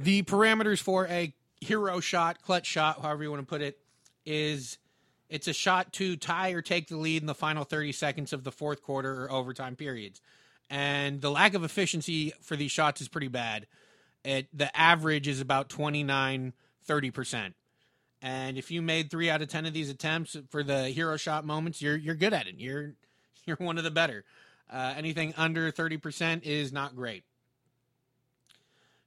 the 0.00 0.22
parameters 0.22 0.80
for 0.80 1.06
a 1.08 1.32
hero 1.60 2.00
shot, 2.00 2.42
clutch 2.42 2.66
shot, 2.66 3.02
however 3.02 3.22
you 3.22 3.30
want 3.30 3.42
to 3.42 3.46
put 3.46 3.60
it, 3.60 3.78
is 4.24 4.78
it's 5.28 5.46
a 5.46 5.52
shot 5.52 5.92
to 5.94 6.16
tie 6.16 6.50
or 6.50 6.62
take 6.62 6.88
the 6.88 6.96
lead 6.96 7.22
in 7.22 7.26
the 7.26 7.34
final 7.34 7.64
30 7.64 7.92
seconds 7.92 8.32
of 8.32 8.42
the 8.42 8.50
fourth 8.50 8.82
quarter 8.82 9.24
or 9.24 9.30
overtime 9.30 9.76
periods. 9.76 10.22
And 10.70 11.20
the 11.20 11.30
lack 11.30 11.52
of 11.52 11.64
efficiency 11.64 12.32
for 12.40 12.56
these 12.56 12.70
shots 12.70 13.02
is 13.02 13.08
pretty 13.08 13.28
bad. 13.28 13.66
It, 14.24 14.48
the 14.56 14.74
average 14.78 15.28
is 15.28 15.40
about 15.40 15.68
29, 15.68 16.54
30%. 16.88 17.52
And 18.22 18.56
if 18.56 18.70
you 18.70 18.80
made 18.80 19.10
three 19.10 19.28
out 19.28 19.42
of 19.42 19.48
10 19.48 19.66
of 19.66 19.74
these 19.74 19.90
attempts 19.90 20.34
for 20.48 20.62
the 20.62 20.88
hero 20.88 21.18
shot 21.18 21.44
moments, 21.44 21.82
you're, 21.82 21.96
you're 21.96 22.14
good 22.14 22.32
at 22.32 22.46
it. 22.46 22.54
You're, 22.56 22.94
you're 23.44 23.56
one 23.56 23.76
of 23.76 23.84
the 23.84 23.90
better. 23.90 24.24
Uh, 24.72 24.94
anything 24.96 25.34
under 25.36 25.70
30% 25.70 26.42
is 26.44 26.72
not 26.72 26.96
great. 26.96 27.24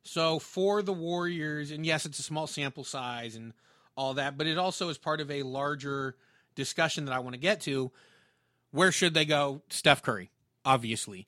So 0.04 0.40
for 0.40 0.82
the 0.82 0.94
Warriors, 0.94 1.72
and 1.72 1.86
yes, 1.86 2.06
it's 2.06 2.20
a 2.20 2.24
small 2.24 2.48
sample 2.48 2.84
size 2.84 3.36
and 3.36 3.54
all 3.96 4.14
that, 4.16 4.38
but 4.38 4.48
it 4.48 4.58
also 4.58 4.90
is 4.90 4.98
part 4.98 5.22
of 5.22 5.32
a 5.32 5.44
larger 5.44 6.16
discussion 6.56 7.06
that 7.06 7.14
I 7.14 7.20
want 7.20 7.34
to 7.34 7.40
get 7.40 7.62
to. 7.62 7.92
Where 8.72 8.92
should 8.92 9.14
they 9.14 9.26
go? 9.26 9.62
Steph 9.70 10.02
Curry, 10.02 10.32
obviously. 10.66 11.28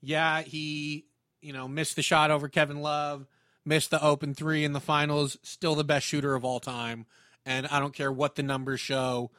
Yeah, 0.00 0.42
he, 0.42 1.06
you 1.40 1.52
know, 1.52 1.68
missed 1.68 1.96
the 1.96 2.02
shot 2.02 2.30
over 2.30 2.48
Kevin 2.48 2.80
Love, 2.80 3.26
missed 3.64 3.90
the 3.90 4.02
open 4.02 4.34
three 4.34 4.64
in 4.64 4.72
the 4.72 4.80
finals, 4.80 5.36
still 5.42 5.74
the 5.74 5.84
best 5.84 6.06
shooter 6.06 6.34
of 6.34 6.44
all 6.44 6.60
time. 6.60 7.06
And 7.44 7.66
I 7.68 7.78
don't 7.78 7.94
care 7.94 8.10
what 8.10 8.34
the 8.34 8.42
numbers 8.42 8.80
show 8.80 9.30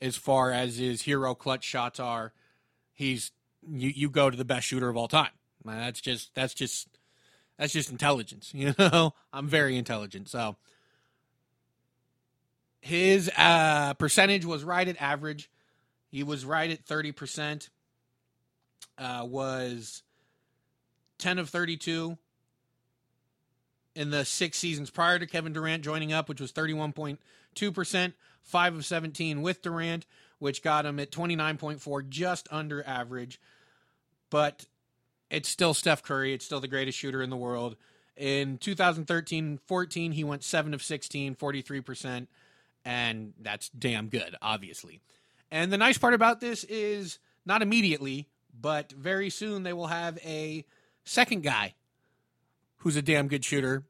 as 0.00 0.16
far 0.16 0.52
as 0.52 0.78
his 0.78 1.02
hero 1.02 1.34
clutch 1.34 1.64
shots 1.64 1.98
are. 1.98 2.32
He's 2.94 3.32
you, 3.68 3.90
you 3.90 4.10
go 4.10 4.30
to 4.30 4.36
the 4.36 4.44
best 4.44 4.66
shooter 4.66 4.88
of 4.88 4.96
all 4.96 5.08
time. 5.08 5.30
That's 5.64 6.00
just 6.00 6.34
that's 6.34 6.54
just 6.54 6.97
that's 7.58 7.72
just 7.72 7.90
intelligence, 7.90 8.50
you 8.54 8.74
know. 8.78 9.14
I'm 9.32 9.48
very 9.48 9.76
intelligent, 9.76 10.28
so 10.28 10.56
his 12.80 13.30
uh, 13.36 13.94
percentage 13.94 14.44
was 14.44 14.64
right 14.64 14.86
at 14.86 15.00
average. 15.00 15.50
He 16.10 16.22
was 16.22 16.44
right 16.44 16.70
at 16.70 16.84
thirty 16.84 17.12
percent. 17.12 17.70
Uh, 18.96 19.24
was 19.28 20.02
ten 21.18 21.38
of 21.38 21.50
thirty-two 21.50 22.16
in 23.94 24.10
the 24.10 24.24
six 24.24 24.58
seasons 24.58 24.90
prior 24.90 25.18
to 25.18 25.26
Kevin 25.26 25.52
Durant 25.52 25.84
joining 25.84 26.12
up, 26.12 26.28
which 26.28 26.40
was 26.40 26.52
thirty-one 26.52 26.92
point 26.92 27.20
two 27.54 27.72
percent. 27.72 28.14
Five 28.42 28.74
of 28.74 28.86
seventeen 28.86 29.42
with 29.42 29.60
Durant, 29.60 30.06
which 30.38 30.62
got 30.62 30.86
him 30.86 30.98
at 30.98 31.10
twenty-nine 31.10 31.58
point 31.58 31.82
four, 31.82 32.00
just 32.02 32.48
under 32.50 32.86
average. 32.86 33.40
But 34.30 34.64
it's 35.30 35.48
still 35.48 35.74
Steph 35.74 36.02
Curry. 36.02 36.32
It's 36.32 36.44
still 36.44 36.60
the 36.60 36.68
greatest 36.68 36.98
shooter 36.98 37.22
in 37.22 37.30
the 37.30 37.36
world. 37.36 37.76
In 38.16 38.58
2013 38.58 39.60
14, 39.66 40.12
he 40.12 40.24
went 40.24 40.42
7 40.42 40.74
of 40.74 40.82
16, 40.82 41.36
43%, 41.36 42.26
and 42.84 43.32
that's 43.40 43.68
damn 43.68 44.08
good, 44.08 44.34
obviously. 44.42 45.00
And 45.50 45.72
the 45.72 45.78
nice 45.78 45.98
part 45.98 46.14
about 46.14 46.40
this 46.40 46.64
is 46.64 47.18
not 47.46 47.62
immediately, 47.62 48.28
but 48.60 48.92
very 48.92 49.30
soon 49.30 49.62
they 49.62 49.72
will 49.72 49.86
have 49.86 50.18
a 50.24 50.64
second 51.04 51.42
guy 51.42 51.74
who's 52.78 52.96
a 52.96 53.02
damn 53.02 53.28
good 53.28 53.44
shooter. 53.44 53.84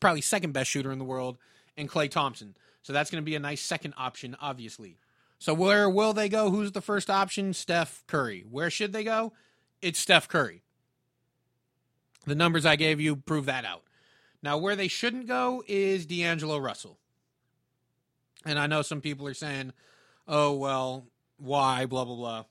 Probably 0.00 0.20
second 0.20 0.52
best 0.52 0.70
shooter 0.70 0.90
in 0.90 0.98
the 0.98 1.04
world, 1.04 1.36
and 1.76 1.88
Klay 1.88 2.10
Thompson. 2.10 2.56
So 2.82 2.92
that's 2.92 3.10
going 3.10 3.22
to 3.22 3.26
be 3.26 3.36
a 3.36 3.40
nice 3.40 3.60
second 3.60 3.94
option, 3.96 4.36
obviously. 4.40 4.96
So 5.38 5.52
where 5.52 5.88
will 5.88 6.12
they 6.12 6.28
go? 6.28 6.50
Who's 6.50 6.72
the 6.72 6.80
first 6.80 7.10
option? 7.10 7.52
Steph 7.52 8.02
Curry. 8.06 8.44
Where 8.50 8.70
should 8.70 8.92
they 8.92 9.04
go? 9.04 9.32
It's 9.82 9.98
Steph 9.98 10.28
Curry. 10.28 10.62
The 12.26 12.34
numbers 12.34 12.66
I 12.66 12.76
gave 12.76 13.00
you 13.00 13.16
prove 13.16 13.46
that 13.46 13.64
out. 13.64 13.82
Now, 14.42 14.58
where 14.58 14.76
they 14.76 14.88
shouldn't 14.88 15.26
go 15.26 15.62
is 15.66 16.06
D'Angelo 16.06 16.58
Russell. 16.58 16.98
And 18.44 18.58
I 18.58 18.66
know 18.66 18.82
some 18.82 19.00
people 19.00 19.26
are 19.26 19.34
saying, 19.34 19.72
oh, 20.28 20.54
well, 20.54 21.06
why, 21.38 21.86
blah, 21.86 22.04
blah, 22.04 22.16
blah. 22.16 22.44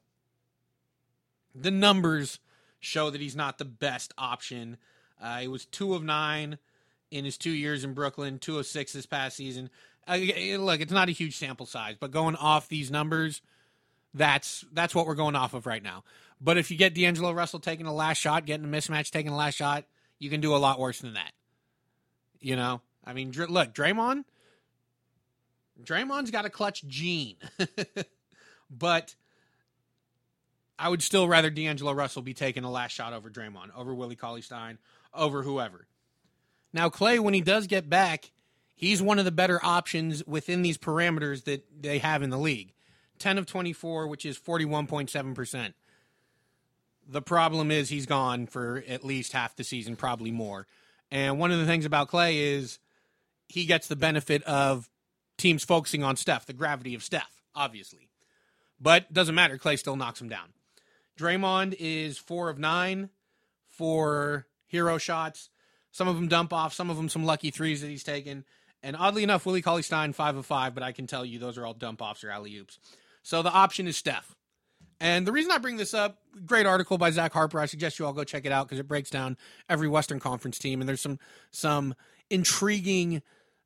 The 1.53 1.71
numbers 1.71 2.39
show 2.79 3.09
that 3.09 3.21
he's 3.21 3.35
not 3.35 3.57
the 3.57 3.65
best 3.65 4.13
option. 4.17 4.77
Uh, 5.21 5.39
he 5.39 5.47
was 5.47 5.65
two 5.65 5.93
of 5.93 6.03
nine 6.03 6.57
in 7.11 7.25
his 7.25 7.37
two 7.37 7.51
years 7.51 7.83
in 7.83 7.93
Brooklyn, 7.93 8.39
two 8.39 8.59
of 8.59 8.65
six 8.65 8.93
this 8.93 9.05
past 9.05 9.37
season. 9.37 9.69
Uh, 10.07 10.17
look, 10.57 10.81
it's 10.81 10.91
not 10.91 11.09
a 11.09 11.13
huge 11.13 11.37
sample 11.37 11.65
size, 11.65 11.95
but 11.99 12.11
going 12.11 12.35
off 12.35 12.67
these 12.67 12.91
numbers, 12.91 13.41
that's 14.13 14.65
that's 14.71 14.93
what 14.93 15.07
we're 15.07 15.15
going 15.15 15.35
off 15.35 15.53
of 15.53 15.65
right 15.65 15.83
now. 15.83 16.03
But 16.41 16.57
if 16.57 16.69
you 16.69 16.77
get 16.77 16.93
D'Angelo 16.93 17.31
Russell 17.31 17.59
taking 17.59 17.85
a 17.85 17.93
last 17.93 18.17
shot, 18.17 18.45
getting 18.45 18.65
a 18.65 18.69
mismatch, 18.69 19.11
taking 19.11 19.31
a 19.31 19.35
last 19.35 19.55
shot, 19.55 19.85
you 20.19 20.29
can 20.29 20.41
do 20.41 20.55
a 20.55 20.57
lot 20.57 20.79
worse 20.79 20.99
than 20.99 21.13
that. 21.13 21.31
You 22.39 22.55
know, 22.55 22.81
I 23.03 23.13
mean, 23.13 23.31
look, 23.31 23.73
Draymond, 23.73 24.25
Draymond's 25.83 26.31
got 26.31 26.45
a 26.45 26.49
clutch 26.49 26.85
gene, 26.85 27.37
but 28.69 29.15
I 30.77 30.89
would 30.89 31.01
still 31.01 31.27
rather 31.27 31.49
D'Angelo 31.49 31.93
Russell 31.93 32.21
be 32.21 32.33
taking 32.33 32.63
a 32.63 32.71
last 32.71 32.91
shot 32.91 33.13
over 33.13 33.29
Draymond, 33.29 33.75
over 33.75 33.93
Willie 33.93 34.15
Cauley 34.15 34.41
Stein, 34.41 34.77
over 35.13 35.43
whoever. 35.43 35.87
Now, 36.73 36.89
Klay, 36.89 37.19
when 37.19 37.33
he 37.33 37.41
does 37.41 37.67
get 37.67 37.89
back, 37.89 38.31
he's 38.75 39.01
one 39.01 39.17
of 39.17 39.25
the 39.25 39.31
better 39.31 39.59
options 39.63 40.25
within 40.25 40.61
these 40.61 40.77
parameters 40.77 41.45
that 41.45 41.65
they 41.81 41.99
have 41.99 42.21
in 42.21 42.29
the 42.29 42.37
league. 42.37 42.73
10 43.19 43.37
of 43.37 43.45
24, 43.45 44.07
which 44.07 44.25
is 44.25 44.37
41.7%. 44.37 45.73
The 47.07 47.21
problem 47.21 47.71
is 47.71 47.89
he's 47.89 48.05
gone 48.05 48.47
for 48.47 48.83
at 48.87 49.05
least 49.05 49.33
half 49.33 49.55
the 49.55 49.63
season, 49.63 49.95
probably 49.95 50.31
more. 50.31 50.67
And 51.11 51.39
one 51.39 51.51
of 51.51 51.59
the 51.59 51.65
things 51.65 51.85
about 51.85 52.09
Klay 52.09 52.35
is 52.35 52.79
he 53.47 53.65
gets 53.65 53.87
the 53.87 53.95
benefit 53.95 54.41
of 54.43 54.89
teams 55.37 55.63
focusing 55.63 56.03
on 56.03 56.15
Steph, 56.15 56.45
the 56.45 56.53
gravity 56.53 56.95
of 56.95 57.03
Steph, 57.03 57.43
obviously. 57.53 58.09
But 58.79 59.13
doesn't 59.13 59.35
matter. 59.35 59.57
Klay 59.57 59.77
still 59.77 59.95
knocks 59.95 60.19
him 60.19 60.29
down. 60.29 60.53
Draymond 61.17 61.75
is 61.79 62.17
four 62.17 62.49
of 62.49 62.59
nine 62.59 63.09
for 63.69 64.47
hero 64.65 64.97
shots. 64.97 65.49
Some 65.91 66.07
of 66.07 66.15
them 66.15 66.27
dump 66.27 66.51
off, 66.51 66.73
some 66.73 66.89
of 66.89 66.97
them 66.97 67.07
some 67.07 67.25
lucky 67.25 67.51
threes 67.51 67.81
that 67.81 67.87
he's 67.87 68.03
taken. 68.03 68.43
And 68.83 68.95
oddly 68.95 69.23
enough, 69.23 69.45
Willie 69.45 69.61
Cauley 69.61 69.81
Stein, 69.81 70.11
five 70.13 70.35
of 70.35 70.45
five, 70.45 70.73
but 70.73 70.83
I 70.83 70.91
can 70.91 71.07
tell 71.07 71.23
you 71.23 71.39
those 71.39 71.57
are 71.57 71.65
all 71.65 71.73
dump 71.73 72.01
offs 72.01 72.23
or 72.23 72.29
alley 72.29 72.57
oops. 72.57 72.79
So 73.23 73.41
the 73.41 73.51
option 73.51 73.87
is 73.87 73.95
Steph. 73.95 74.35
And 74.99 75.27
the 75.27 75.31
reason 75.31 75.51
I 75.51 75.57
bring 75.57 75.77
this 75.77 75.93
up, 75.93 76.19
great 76.45 76.65
article 76.65 76.97
by 76.97 77.11
Zach 77.11 77.33
Harper. 77.33 77.59
I 77.59 77.65
suggest 77.65 77.99
you 77.99 78.05
all 78.05 78.13
go 78.13 78.23
check 78.23 78.45
it 78.45 78.51
out 78.51 78.67
because 78.67 78.79
it 78.79 78.87
breaks 78.87 79.09
down 79.09 79.37
every 79.67 79.87
Western 79.87 80.19
Conference 80.19 80.57
team, 80.57 80.79
and 80.79 80.87
there's 80.87 81.01
some 81.01 81.19
some 81.51 81.95
intriguing 82.29 83.21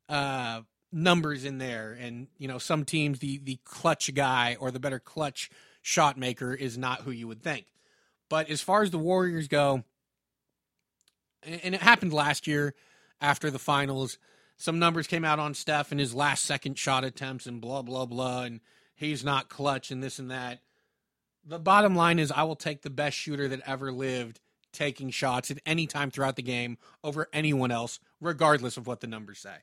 uh, 0.08 0.62
numbers 0.92 1.44
in 1.44 1.58
there. 1.58 1.96
And 1.98 2.26
you 2.38 2.48
know, 2.48 2.58
some 2.58 2.84
teams 2.84 3.20
the 3.20 3.38
the 3.38 3.60
clutch 3.64 4.12
guy 4.14 4.56
or 4.58 4.70
the 4.70 4.80
better 4.80 4.98
clutch 4.98 5.50
shot 5.82 6.18
maker 6.18 6.52
is 6.52 6.76
not 6.76 7.02
who 7.02 7.12
you 7.12 7.28
would 7.28 7.42
think. 7.42 7.66
But 8.28 8.50
as 8.50 8.60
far 8.60 8.82
as 8.82 8.90
the 8.90 8.98
Warriors 8.98 9.48
go, 9.48 9.84
and 11.44 11.74
it 11.74 11.80
happened 11.80 12.12
last 12.12 12.46
year 12.46 12.74
after 13.20 13.50
the 13.50 13.58
finals, 13.58 14.18
some 14.56 14.80
numbers 14.80 15.06
came 15.06 15.24
out 15.24 15.38
on 15.38 15.54
Steph 15.54 15.92
and 15.92 16.00
his 16.00 16.12
last 16.12 16.44
second 16.44 16.76
shot 16.76 17.04
attempts 17.04 17.46
and 17.46 17.60
blah 17.60 17.82
blah 17.82 18.06
blah, 18.06 18.42
and 18.42 18.60
he's 18.96 19.24
not 19.24 19.48
clutch 19.48 19.92
and 19.92 20.02
this 20.02 20.18
and 20.18 20.32
that 20.32 20.58
the 21.44 21.58
bottom 21.58 21.94
line 21.94 22.18
is 22.18 22.30
I 22.30 22.42
will 22.42 22.56
take 22.56 22.82
the 22.82 22.90
best 22.90 23.16
shooter 23.16 23.48
that 23.48 23.62
ever 23.66 23.92
lived 23.92 24.40
taking 24.72 25.10
shots 25.10 25.50
at 25.50 25.58
any 25.66 25.86
time 25.86 26.10
throughout 26.10 26.36
the 26.36 26.42
game 26.42 26.78
over 27.02 27.28
anyone 27.32 27.70
else, 27.70 27.98
regardless 28.20 28.76
of 28.76 28.86
what 28.86 29.00
the 29.00 29.06
numbers 29.06 29.40
say. 29.40 29.56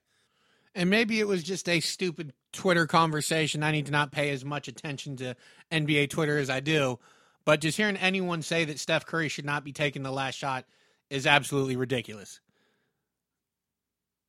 And 0.75 0.89
maybe 0.89 1.19
it 1.19 1.27
was 1.27 1.43
just 1.43 1.67
a 1.69 1.79
stupid 1.79 2.33
Twitter 2.51 2.85
conversation. 2.85 3.63
I 3.63 3.71
need 3.71 3.87
to 3.87 3.91
not 3.91 4.11
pay 4.11 4.29
as 4.29 4.45
much 4.45 4.67
attention 4.67 5.15
to 5.17 5.35
NBA 5.71 6.09
Twitter 6.09 6.37
as 6.37 6.49
I 6.49 6.59
do. 6.59 6.99
But 7.45 7.61
just 7.61 7.77
hearing 7.77 7.97
anyone 7.97 8.41
say 8.41 8.65
that 8.65 8.79
Steph 8.79 9.05
Curry 9.05 9.29
should 9.29 9.45
not 9.45 9.63
be 9.63 9.71
taking 9.71 10.03
the 10.03 10.11
last 10.11 10.35
shot 10.35 10.65
is 11.09 11.25
absolutely 11.25 11.77
ridiculous. 11.77 12.41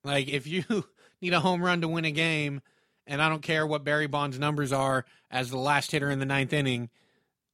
Like, 0.05 0.29
if 0.29 0.47
you 0.47 0.65
need 1.21 1.33
a 1.33 1.41
home 1.41 1.63
run 1.63 1.81
to 1.81 1.89
win 1.89 2.05
a 2.05 2.13
game, 2.13 2.63
and 3.07 3.21
I 3.21 3.29
don't 3.29 3.43
care 3.43 3.67
what 3.67 3.85
Barry 3.85 4.07
Bonds' 4.07 4.39
numbers 4.39 4.73
are 4.73 5.05
as 5.31 5.51
the 5.51 5.59
last 5.59 5.91
hitter 5.91 6.11
in 6.11 6.19
the 6.19 6.27
ninth 6.27 6.53
inning, 6.53 6.91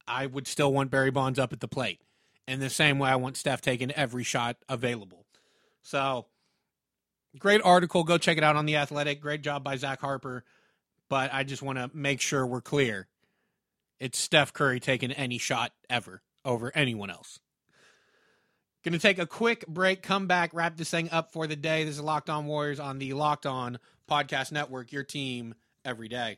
I 0.07 0.25
would 0.25 0.47
still 0.47 0.71
want 0.71 0.91
Barry 0.91 1.11
Bonds 1.11 1.39
up 1.39 1.53
at 1.53 1.59
the 1.59 1.67
plate. 1.67 2.01
In 2.47 2.59
the 2.59 2.69
same 2.69 2.99
way, 2.99 3.09
I 3.09 3.15
want 3.15 3.37
Steph 3.37 3.61
taking 3.61 3.91
every 3.91 4.23
shot 4.23 4.57
available. 4.69 5.25
So, 5.81 6.27
great 7.39 7.61
article. 7.63 8.03
Go 8.03 8.17
check 8.17 8.37
it 8.37 8.43
out 8.43 8.55
on 8.55 8.65
The 8.65 8.75
Athletic. 8.75 9.19
Great 9.19 9.41
job 9.41 9.63
by 9.63 9.77
Zach 9.77 10.01
Harper. 10.01 10.43
But 11.09 11.33
I 11.33 11.43
just 11.43 11.61
want 11.61 11.77
to 11.79 11.89
make 11.93 12.21
sure 12.21 12.45
we're 12.45 12.61
clear. 12.61 13.07
It's 13.99 14.19
Steph 14.19 14.53
Curry 14.53 14.79
taking 14.79 15.11
any 15.11 15.37
shot 15.37 15.71
ever 15.89 16.21
over 16.43 16.71
anyone 16.75 17.09
else. 17.09 17.39
Going 18.83 18.93
to 18.93 18.99
take 18.99 19.17
a 19.17 19.25
quick 19.25 19.65
break, 19.65 20.03
come 20.03 20.27
back, 20.27 20.53
wrap 20.53 20.77
this 20.77 20.91
thing 20.91 21.09
up 21.11 21.31
for 21.31 21.47
the 21.47 21.55
day. 21.55 21.83
This 21.83 21.95
is 21.95 22.01
Locked 22.01 22.29
On 22.29 22.45
Warriors 22.45 22.79
on 22.79 22.99
the 22.99 23.13
Locked 23.13 23.47
On 23.47 23.79
Podcast 24.07 24.51
Network, 24.51 24.91
your 24.91 25.03
team 25.03 25.55
every 25.83 26.07
day. 26.07 26.37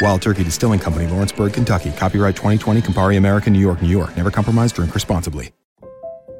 Wild 0.00 0.22
Turkey 0.22 0.44
Distilling 0.44 0.80
Company, 0.80 1.06
Lawrenceburg, 1.06 1.52
Kentucky. 1.54 1.92
Copyright 1.92 2.36
2020, 2.36 2.82
Campari 2.82 3.16
American, 3.16 3.52
New 3.52 3.60
York, 3.60 3.80
New 3.80 3.88
York. 3.88 4.16
Never 4.16 4.30
compromise, 4.30 4.72
drink 4.72 4.94
responsibly. 4.94 5.52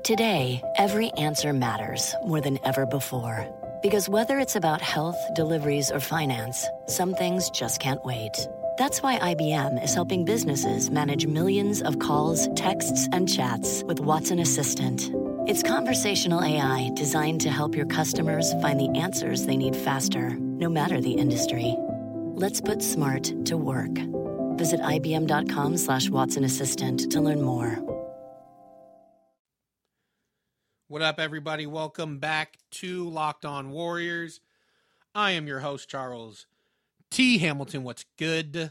Today, 0.04 0.62
every 0.78 1.10
answer 1.14 1.52
matters 1.52 2.14
more 2.24 2.40
than 2.40 2.58
ever 2.64 2.86
before. 2.86 3.44
Because 3.82 4.08
whether 4.08 4.38
it's 4.38 4.54
about 4.54 4.80
health, 4.80 5.16
deliveries, 5.34 5.90
or 5.90 5.98
finance, 5.98 6.64
some 6.86 7.14
things 7.14 7.50
just 7.50 7.80
can't 7.80 8.04
wait. 8.04 8.30
That's 8.78 9.02
why 9.02 9.18
IBM 9.18 9.82
is 9.82 9.94
helping 9.94 10.24
businesses 10.24 10.90
manage 10.90 11.26
millions 11.26 11.82
of 11.82 11.98
calls, 11.98 12.48
texts, 12.54 13.08
and 13.12 13.28
chats 13.28 13.82
with 13.84 14.00
Watson 14.00 14.38
Assistant. 14.38 15.10
It's 15.48 15.62
conversational 15.62 16.44
AI 16.44 16.90
designed 16.94 17.40
to 17.40 17.50
help 17.50 17.74
your 17.74 17.86
customers 17.86 18.52
find 18.62 18.78
the 18.78 18.96
answers 18.96 19.46
they 19.46 19.56
need 19.56 19.74
faster, 19.74 20.30
no 20.38 20.68
matter 20.68 21.00
the 21.00 21.12
industry. 21.12 21.76
Let's 22.38 22.60
put 22.60 22.82
smart 22.82 23.32
to 23.46 23.56
work. 23.56 23.94
Visit 24.58 24.80
IBM.com 24.80 25.78
slash 25.78 26.10
Watson 26.10 26.44
Assistant 26.44 27.10
to 27.12 27.22
learn 27.22 27.40
more. 27.40 27.78
What 30.88 31.00
up, 31.00 31.18
everybody? 31.18 31.66
Welcome 31.66 32.18
back 32.18 32.58
to 32.72 33.08
Locked 33.08 33.46
On 33.46 33.70
Warriors. 33.70 34.42
I 35.14 35.30
am 35.30 35.46
your 35.46 35.60
host, 35.60 35.88
Charles 35.88 36.44
T. 37.10 37.38
Hamilton. 37.38 37.84
What's 37.84 38.04
good? 38.18 38.70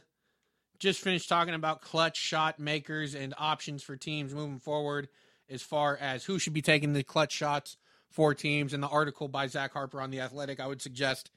Just 0.77 1.01
finished 1.01 1.27
talking 1.27 1.55
about 1.55 1.81
clutch 1.81 2.17
shot 2.17 2.59
makers 2.59 3.15
and 3.15 3.33
options 3.35 3.81
for 3.81 3.97
teams 3.97 4.35
moving 4.35 4.59
forward 4.59 5.07
as 5.49 5.63
far 5.63 5.97
as 5.97 6.25
who 6.25 6.37
should 6.37 6.53
be 6.53 6.61
taking 6.61 6.93
the 6.93 7.01
clutch 7.01 7.33
shots 7.33 7.77
for 8.11 8.35
teams. 8.35 8.75
In 8.75 8.81
the 8.81 8.87
article 8.87 9.27
by 9.27 9.47
Zach 9.47 9.73
Harper 9.73 10.01
on 10.01 10.11
The 10.11 10.19
Athletic, 10.19 10.59
I 10.59 10.67
would 10.67 10.83
suggest 10.83 11.31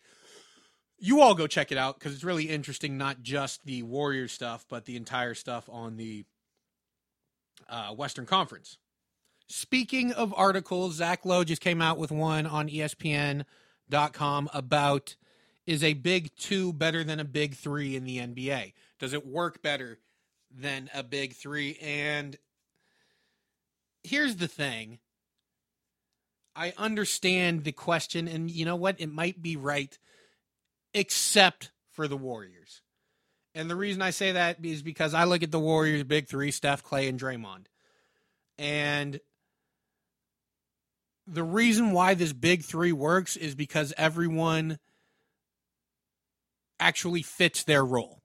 you 0.99 1.21
all 1.21 1.35
go 1.35 1.47
check 1.47 1.71
it 1.73 1.79
out 1.79 1.99
because 1.99 2.15
it's 2.15 2.25
really 2.25 2.49
interesting, 2.49 2.99
not 2.99 3.23
just 3.23 3.65
the 3.65 3.83
Warriors 3.83 4.33
stuff, 4.33 4.67
but 4.69 4.85
the 4.85 4.97
entire 4.97 5.35
stuff 5.35 5.69
on 5.71 5.97
the 5.97 6.25
uh, 7.69 7.91
Western 7.91 8.27
Conference. 8.27 8.79
Speaking 9.49 10.13
of 10.13 10.35
articles, 10.37 10.97
Zach 10.97 11.25
Lowe 11.25 11.45
just 11.45 11.63
came 11.63 11.81
out 11.81 11.99
with 11.99 12.11
one 12.11 12.47
on 12.47 12.69
ESPN.com 12.69 14.51
about 14.53 15.17
is 15.67 15.85
a 15.85 15.95
big 15.95 16.35
two 16.37 16.73
better 16.73 17.05
than 17.05 17.21
a 17.21 17.25
big 17.25 17.55
three 17.55 17.95
in 17.95 18.05
the 18.05 18.19
NBA? 18.19 18.73
Does 18.99 19.13
it 19.13 19.27
work 19.27 19.63
better 19.63 19.99
than 20.51 20.91
a 20.95 21.03
big 21.03 21.35
three? 21.35 21.79
And 21.83 22.37
here's 24.03 24.37
the 24.37 24.49
thing 24.49 24.99
I 26.57 26.73
understand 26.77 27.65
the 27.65 27.73
question, 27.73 28.27
and 28.27 28.51
you 28.51 28.65
know 28.65 28.77
what? 28.77 28.97
It 28.99 29.13
might 29.13 29.41
be 29.41 29.57
right, 29.57 29.97
except 30.99 31.71
for 31.93 32.09
the 32.09 32.17
Warriors. 32.17 32.83
And 33.55 33.71
the 33.71 33.77
reason 33.77 34.03
I 34.03 34.11
say 34.11 34.33
that 34.33 34.65
is 34.65 34.83
because 34.83 35.15
I 35.15 35.25
look 35.25 35.43
at 35.43 35.53
the 35.53 35.61
Warriors' 35.61 36.05
big 36.05 36.29
three 36.29 36.51
Steph, 36.51 36.85
Klay, 36.85 37.09
and 37.09 37.19
Draymond. 37.19 37.67
And 38.59 39.21
the 41.27 41.45
reason 41.45 41.93
why 41.93 42.15
this 42.15 42.33
big 42.33 42.65
three 42.65 42.93
works 42.93 43.37
is 43.37 43.55
because 43.55 43.95
everyone 43.97 44.79
actually 46.81 47.23
fits 47.23 47.65
their 47.65 47.85
role. 47.85 48.23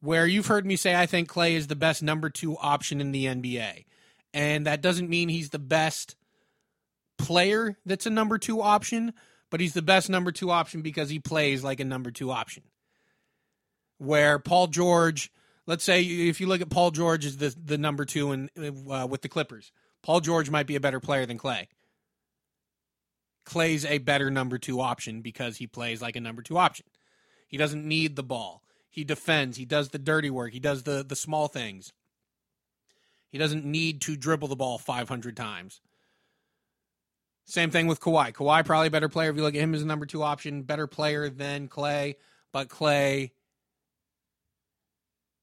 Where 0.00 0.26
you've 0.26 0.46
heard 0.46 0.66
me 0.66 0.76
say, 0.76 0.94
I 0.94 1.06
think 1.06 1.28
Klay 1.28 1.52
is 1.52 1.68
the 1.68 1.76
best 1.76 2.02
number 2.02 2.28
two 2.28 2.56
option 2.58 3.00
in 3.00 3.12
the 3.12 3.26
NBA. 3.26 3.84
And 4.34 4.66
that 4.66 4.82
doesn't 4.82 5.08
mean 5.08 5.28
he's 5.28 5.50
the 5.50 5.58
best 5.58 6.16
player 7.18 7.78
that's 7.86 8.06
a 8.06 8.10
number 8.10 8.36
two 8.36 8.60
option, 8.60 9.12
but 9.56 9.62
he's 9.62 9.72
the 9.72 9.80
best 9.80 10.10
number 10.10 10.32
two 10.32 10.50
option 10.50 10.82
because 10.82 11.08
he 11.08 11.18
plays 11.18 11.64
like 11.64 11.80
a 11.80 11.84
number 11.84 12.10
two 12.10 12.30
option. 12.30 12.62
Where 13.96 14.38
Paul 14.38 14.66
George, 14.66 15.32
let's 15.64 15.82
say 15.82 16.02
if 16.02 16.42
you 16.42 16.46
look 16.46 16.60
at 16.60 16.68
Paul 16.68 16.90
George 16.90 17.24
as 17.24 17.38
the, 17.38 17.56
the 17.64 17.78
number 17.78 18.04
two 18.04 18.32
and 18.32 18.50
uh, 18.86 19.06
with 19.08 19.22
the 19.22 19.30
Clippers, 19.30 19.72
Paul 20.02 20.20
George 20.20 20.50
might 20.50 20.66
be 20.66 20.76
a 20.76 20.80
better 20.80 21.00
player 21.00 21.24
than 21.24 21.38
Klay. 21.38 21.68
Klay's 23.46 23.86
a 23.86 23.96
better 23.96 24.30
number 24.30 24.58
two 24.58 24.78
option 24.78 25.22
because 25.22 25.56
he 25.56 25.66
plays 25.66 26.02
like 26.02 26.16
a 26.16 26.20
number 26.20 26.42
two 26.42 26.58
option. 26.58 26.84
He 27.48 27.56
doesn't 27.56 27.88
need 27.88 28.14
the 28.14 28.22
ball. 28.22 28.62
He 28.90 29.04
defends. 29.04 29.56
He 29.56 29.64
does 29.64 29.88
the 29.88 29.98
dirty 29.98 30.28
work. 30.28 30.52
He 30.52 30.60
does 30.60 30.82
the, 30.82 31.02
the 31.02 31.16
small 31.16 31.48
things. 31.48 31.94
He 33.30 33.38
doesn't 33.38 33.64
need 33.64 34.02
to 34.02 34.18
dribble 34.18 34.48
the 34.48 34.56
ball 34.56 34.76
500 34.76 35.34
times. 35.34 35.80
Same 37.46 37.70
thing 37.70 37.86
with 37.86 38.00
Kawhi. 38.00 38.32
Kawhi 38.32 38.64
probably 38.64 38.88
better 38.88 39.08
player 39.08 39.30
if 39.30 39.36
you 39.36 39.42
look 39.42 39.54
at 39.54 39.60
him 39.60 39.74
as 39.74 39.82
a 39.82 39.86
number 39.86 40.04
two 40.04 40.22
option, 40.22 40.62
better 40.62 40.86
player 40.86 41.30
than 41.30 41.68
Klay, 41.68 42.16
but 42.52 42.68
Klay 42.68 43.30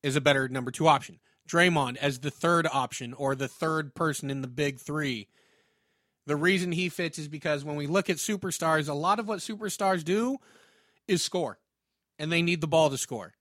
is 0.04 0.18
a 0.18 0.22
better 0.22 0.50
number 0.50 0.70
two 0.70 0.88
option. 0.88 1.20
Draymond 1.48 1.96
as 1.98 2.20
the 2.20 2.32
third 2.32 2.68
option 2.72 3.14
or 3.14 3.36
the 3.36 3.48
third 3.48 3.96
person 3.96 4.30
in 4.30 4.42
the 4.42 4.48
big 4.48 4.80
three. 4.80 5.30
The 6.26 6.36
reason 6.36 6.72
he 6.72 6.90
fits 6.90 7.18
is 7.18 7.28
because 7.28 7.64
when 7.64 7.78
we 7.78 7.88
look 7.88 8.10
at 8.10 8.18
superstars, 8.18 8.90
a 8.90 8.94
lot 8.94 9.20
of 9.20 9.28
what 9.28 9.40
superstars 9.40 10.04
do 10.04 10.38
is 11.08 11.22
score, 11.22 11.60
and 12.20 12.32
they 12.32 12.42
need 12.42 12.62
the 12.62 12.68
ball 12.68 12.90
to 12.90 12.98
score. 12.98 13.34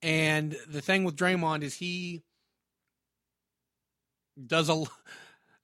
And 0.00 0.56
the 0.68 0.80
thing 0.80 1.04
with 1.04 1.16
Draymond 1.16 1.62
is 1.62 1.74
he 1.74 2.22
does 4.44 4.68
a 4.68 4.84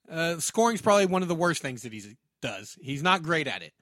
uh, 0.09 0.39
scoring's 0.39 0.81
probably 0.81 1.05
one 1.05 1.21
of 1.21 1.27
the 1.27 1.35
worst 1.35 1.61
things 1.61 1.83
that 1.83 1.93
he 1.93 2.03
does. 2.41 2.77
He's 2.81 3.03
not 3.03 3.23
great 3.23 3.47
at 3.47 3.61
it. 3.61 3.73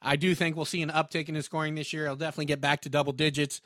I 0.00 0.16
do 0.16 0.34
think 0.34 0.56
we'll 0.56 0.64
see 0.64 0.82
an 0.82 0.90
uptick 0.90 1.28
in 1.28 1.34
his 1.34 1.44
scoring 1.44 1.74
this 1.74 1.92
year. 1.92 2.06
He'll 2.06 2.16
definitely 2.16 2.46
get 2.46 2.60
back 2.60 2.82
to 2.82 2.88
double 2.88 3.12
digits, 3.12 3.60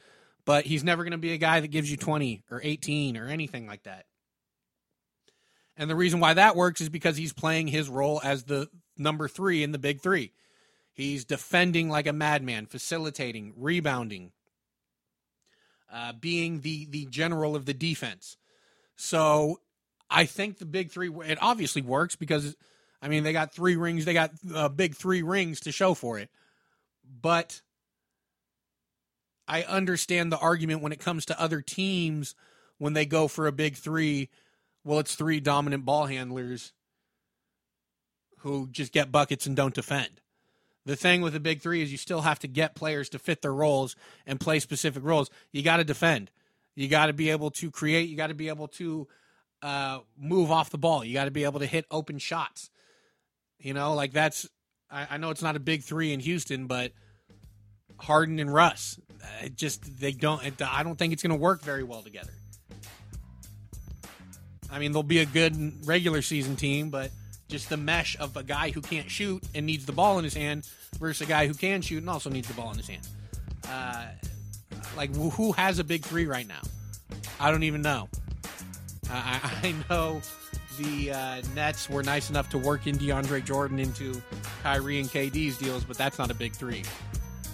but 0.44 0.66
he's 0.66 0.84
never 0.84 1.02
going 1.02 1.12
to 1.12 1.18
be 1.18 1.32
a 1.32 1.38
guy 1.38 1.60
that 1.60 1.68
gives 1.68 1.90
you 1.90 1.96
20 1.96 2.44
or 2.50 2.60
18 2.62 3.16
or 3.16 3.26
anything 3.26 3.66
like 3.66 3.84
that. 3.84 4.04
And 5.76 5.90
the 5.90 5.96
reason 5.96 6.20
why 6.20 6.34
that 6.34 6.56
works 6.56 6.80
is 6.80 6.88
because 6.88 7.16
he's 7.16 7.32
playing 7.32 7.68
his 7.68 7.88
role 7.88 8.20
as 8.22 8.44
the 8.44 8.68
number 8.96 9.28
three 9.28 9.62
in 9.62 9.72
the 9.72 9.78
big 9.78 10.00
three. 10.00 10.32
He's 10.92 11.26
defending 11.26 11.90
like 11.90 12.06
a 12.06 12.12
madman, 12.12 12.66
facilitating, 12.66 13.52
rebounding, 13.56 14.32
uh, 15.92 16.12
being 16.18 16.60
the 16.60 16.86
the 16.86 17.04
general 17.06 17.54
of 17.54 17.66
the 17.66 17.74
defense. 17.74 18.38
So 18.96 19.60
I 20.10 20.24
think 20.26 20.58
the 20.58 20.66
big 20.66 20.90
three. 20.90 21.10
It 21.24 21.38
obviously 21.40 21.82
works 21.82 22.16
because 22.16 22.56
I 23.02 23.08
mean 23.08 23.24
they 23.24 23.32
got 23.32 23.52
three 23.52 23.76
rings. 23.76 24.04
They 24.04 24.14
got 24.14 24.32
uh, 24.54 24.68
big 24.68 24.94
three 24.94 25.22
rings 25.22 25.60
to 25.60 25.72
show 25.72 25.94
for 25.94 26.18
it. 26.18 26.30
But 27.20 27.60
I 29.48 29.62
understand 29.62 30.32
the 30.32 30.38
argument 30.38 30.82
when 30.82 30.92
it 30.92 31.00
comes 31.00 31.26
to 31.26 31.40
other 31.40 31.60
teams 31.60 32.34
when 32.78 32.92
they 32.92 33.06
go 33.06 33.28
for 33.28 33.46
a 33.46 33.52
big 33.52 33.76
three 33.76 34.28
well, 34.84 35.00
it's 35.00 35.16
three 35.16 35.40
dominant 35.40 35.84
ball 35.84 36.06
handlers 36.06 36.72
who 38.38 38.68
just 38.70 38.92
get 38.92 39.10
buckets 39.10 39.44
and 39.44 39.56
don't 39.56 39.74
defend. 39.74 40.20
The 40.84 40.94
thing 40.94 41.20
with 41.22 41.32
the 41.32 41.40
big 41.40 41.60
three 41.60 41.82
is 41.82 41.90
you 41.90 41.98
still 41.98 42.20
have 42.20 42.38
to 42.38 42.46
get 42.46 42.76
players 42.76 43.08
to 43.08 43.18
fit 43.18 43.42
their 43.42 43.52
roles 43.52 43.96
and 44.24 44.38
play 44.38 44.60
specific 44.60 45.02
roles. 45.04 45.28
You 45.50 45.62
got 45.62 45.78
to 45.78 45.84
defend. 45.84 46.30
You 46.76 46.86
got 46.86 47.06
to 47.06 47.12
be 47.12 47.30
able 47.30 47.50
to 47.50 47.72
create. 47.72 48.08
You 48.08 48.16
got 48.16 48.28
to 48.28 48.34
be 48.34 48.48
able 48.48 48.68
to 48.68 49.08
uh, 49.62 50.00
move 50.18 50.50
off 50.50 50.70
the 50.70 50.78
ball. 50.78 51.04
You 51.04 51.14
got 51.14 51.26
to 51.26 51.30
be 51.30 51.44
able 51.44 51.60
to 51.60 51.66
hit 51.66 51.86
open 51.90 52.18
shots. 52.18 52.70
You 53.58 53.74
know, 53.74 53.94
like 53.94 54.12
that's. 54.12 54.48
I, 54.90 55.06
I 55.10 55.16
know 55.16 55.30
it's 55.30 55.42
not 55.42 55.56
a 55.56 55.60
big 55.60 55.82
three 55.82 56.12
in 56.12 56.20
Houston, 56.20 56.66
but 56.66 56.92
Harden 57.98 58.38
and 58.38 58.52
Russ, 58.52 59.00
it 59.42 59.56
just 59.56 59.98
they 60.00 60.12
don't. 60.12 60.44
It, 60.44 60.62
I 60.62 60.82
don't 60.82 60.96
think 60.96 61.12
it's 61.12 61.22
going 61.22 61.36
to 61.36 61.40
work 61.40 61.62
very 61.62 61.82
well 61.82 62.02
together. 62.02 62.32
I 64.70 64.78
mean, 64.78 64.92
they'll 64.92 65.02
be 65.02 65.20
a 65.20 65.26
good 65.26 65.86
regular 65.86 66.22
season 66.22 66.56
team, 66.56 66.90
but 66.90 67.10
just 67.48 67.68
the 67.68 67.76
mesh 67.76 68.16
of 68.18 68.36
a 68.36 68.42
guy 68.42 68.70
who 68.70 68.80
can't 68.80 69.10
shoot 69.10 69.42
and 69.54 69.64
needs 69.64 69.86
the 69.86 69.92
ball 69.92 70.18
in 70.18 70.24
his 70.24 70.34
hand 70.34 70.68
versus 70.98 71.26
a 71.26 71.28
guy 71.28 71.46
who 71.46 71.54
can 71.54 71.80
shoot 71.80 71.98
and 71.98 72.10
also 72.10 72.28
needs 72.28 72.48
the 72.48 72.54
ball 72.54 72.70
in 72.72 72.76
his 72.76 72.88
hand. 72.88 73.06
Uh, 73.68 74.06
like, 74.96 75.14
who 75.14 75.52
has 75.52 75.78
a 75.78 75.84
big 75.84 76.04
three 76.04 76.26
right 76.26 76.46
now? 76.46 76.60
I 77.38 77.50
don't 77.50 77.62
even 77.62 77.82
know. 77.82 78.08
I, 79.10 79.40
I 79.62 79.74
know 79.88 80.20
the 80.78 81.12
uh, 81.12 81.42
Nets 81.54 81.88
were 81.88 82.02
nice 82.02 82.30
enough 82.30 82.48
to 82.50 82.58
work 82.58 82.86
in 82.86 82.96
DeAndre 82.96 83.44
Jordan 83.44 83.78
into 83.78 84.20
Kyrie 84.62 85.00
and 85.00 85.08
KD's 85.08 85.58
deals, 85.58 85.84
but 85.84 85.96
that's 85.96 86.18
not 86.18 86.30
a 86.30 86.34
big 86.34 86.52
three. 86.52 86.82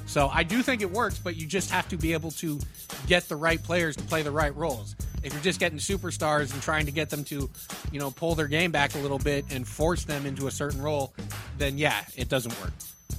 So 0.07 0.29
I 0.29 0.43
do 0.43 0.63
think 0.63 0.83
it 0.83 0.91
works, 0.91 1.19
but 1.19 1.37
you 1.37 1.47
just 1.47 1.71
have 1.71 1.89
to 1.89 1.97
be 1.97 2.13
able 2.13 2.33
to 2.33 2.59
get 3.07 3.29
the 3.29 3.37
right 3.37 3.63
players 3.63 3.97
to 3.97 4.03
play 4.05 4.23
the 4.23 4.31
right 4.31 4.55
roles 4.55 4.95
if 5.23 5.33
you're 5.33 5.43
just 5.43 5.61
getting 5.61 5.79
superstars 5.79 6.53
and 6.53 6.61
trying 6.63 6.87
to 6.87 6.93
get 6.93 7.11
them 7.11 7.25
to, 7.25 7.49
you 7.93 8.01
know, 8.01 8.11
pull 8.11 8.35
their 8.35 8.49
game 8.49 8.73
back 8.73 8.95
a 8.95 8.99
little 8.99 9.19
bit 9.19 9.45
and 9.51 9.67
force 9.67 10.05
them 10.05 10.27
into 10.27 10.47
a 10.47 10.51
certain 10.51 10.83
role, 10.83 11.15
then 11.59 11.79
yeah, 11.79 12.05
it 12.17 12.29
doesn't 12.29 12.59
work. 12.61 12.73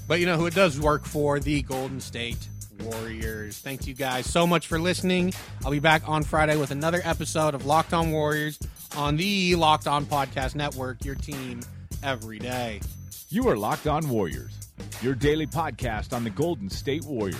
But 0.07 0.19
you 0.19 0.25
know 0.25 0.37
who 0.37 0.45
it 0.45 0.55
does 0.55 0.79
work 0.79 1.05
for? 1.05 1.39
The 1.39 1.61
Golden 1.61 2.01
State 2.01 2.49
Warriors. 2.81 3.59
Thank 3.59 3.87
you 3.87 3.93
guys 3.93 4.25
so 4.29 4.45
much 4.47 4.67
for 4.67 4.79
listening. 4.79 5.33
I'll 5.63 5.71
be 5.71 5.79
back 5.79 6.07
on 6.07 6.23
Friday 6.23 6.57
with 6.57 6.71
another 6.71 7.01
episode 7.03 7.53
of 7.55 7.65
Locked 7.65 7.93
On 7.93 8.11
Warriors 8.11 8.59
on 8.95 9.17
the 9.17 9.55
Locked 9.55 9.87
On 9.87 10.05
Podcast 10.05 10.55
Network, 10.55 11.03
your 11.05 11.15
team 11.15 11.61
every 12.03 12.39
day. 12.39 12.81
You 13.29 13.47
are 13.49 13.57
Locked 13.57 13.87
On 13.87 14.07
Warriors, 14.09 14.57
your 15.01 15.15
daily 15.15 15.47
podcast 15.47 16.13
on 16.13 16.23
the 16.23 16.29
Golden 16.29 16.69
State 16.69 17.05
Warriors, 17.05 17.37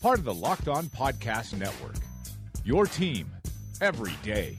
part 0.00 0.18
of 0.18 0.24
the 0.24 0.34
Locked 0.34 0.68
On 0.68 0.86
Podcast 0.86 1.58
Network. 1.58 1.96
Your 2.64 2.86
team 2.86 3.30
every 3.80 4.14
day. 4.22 4.58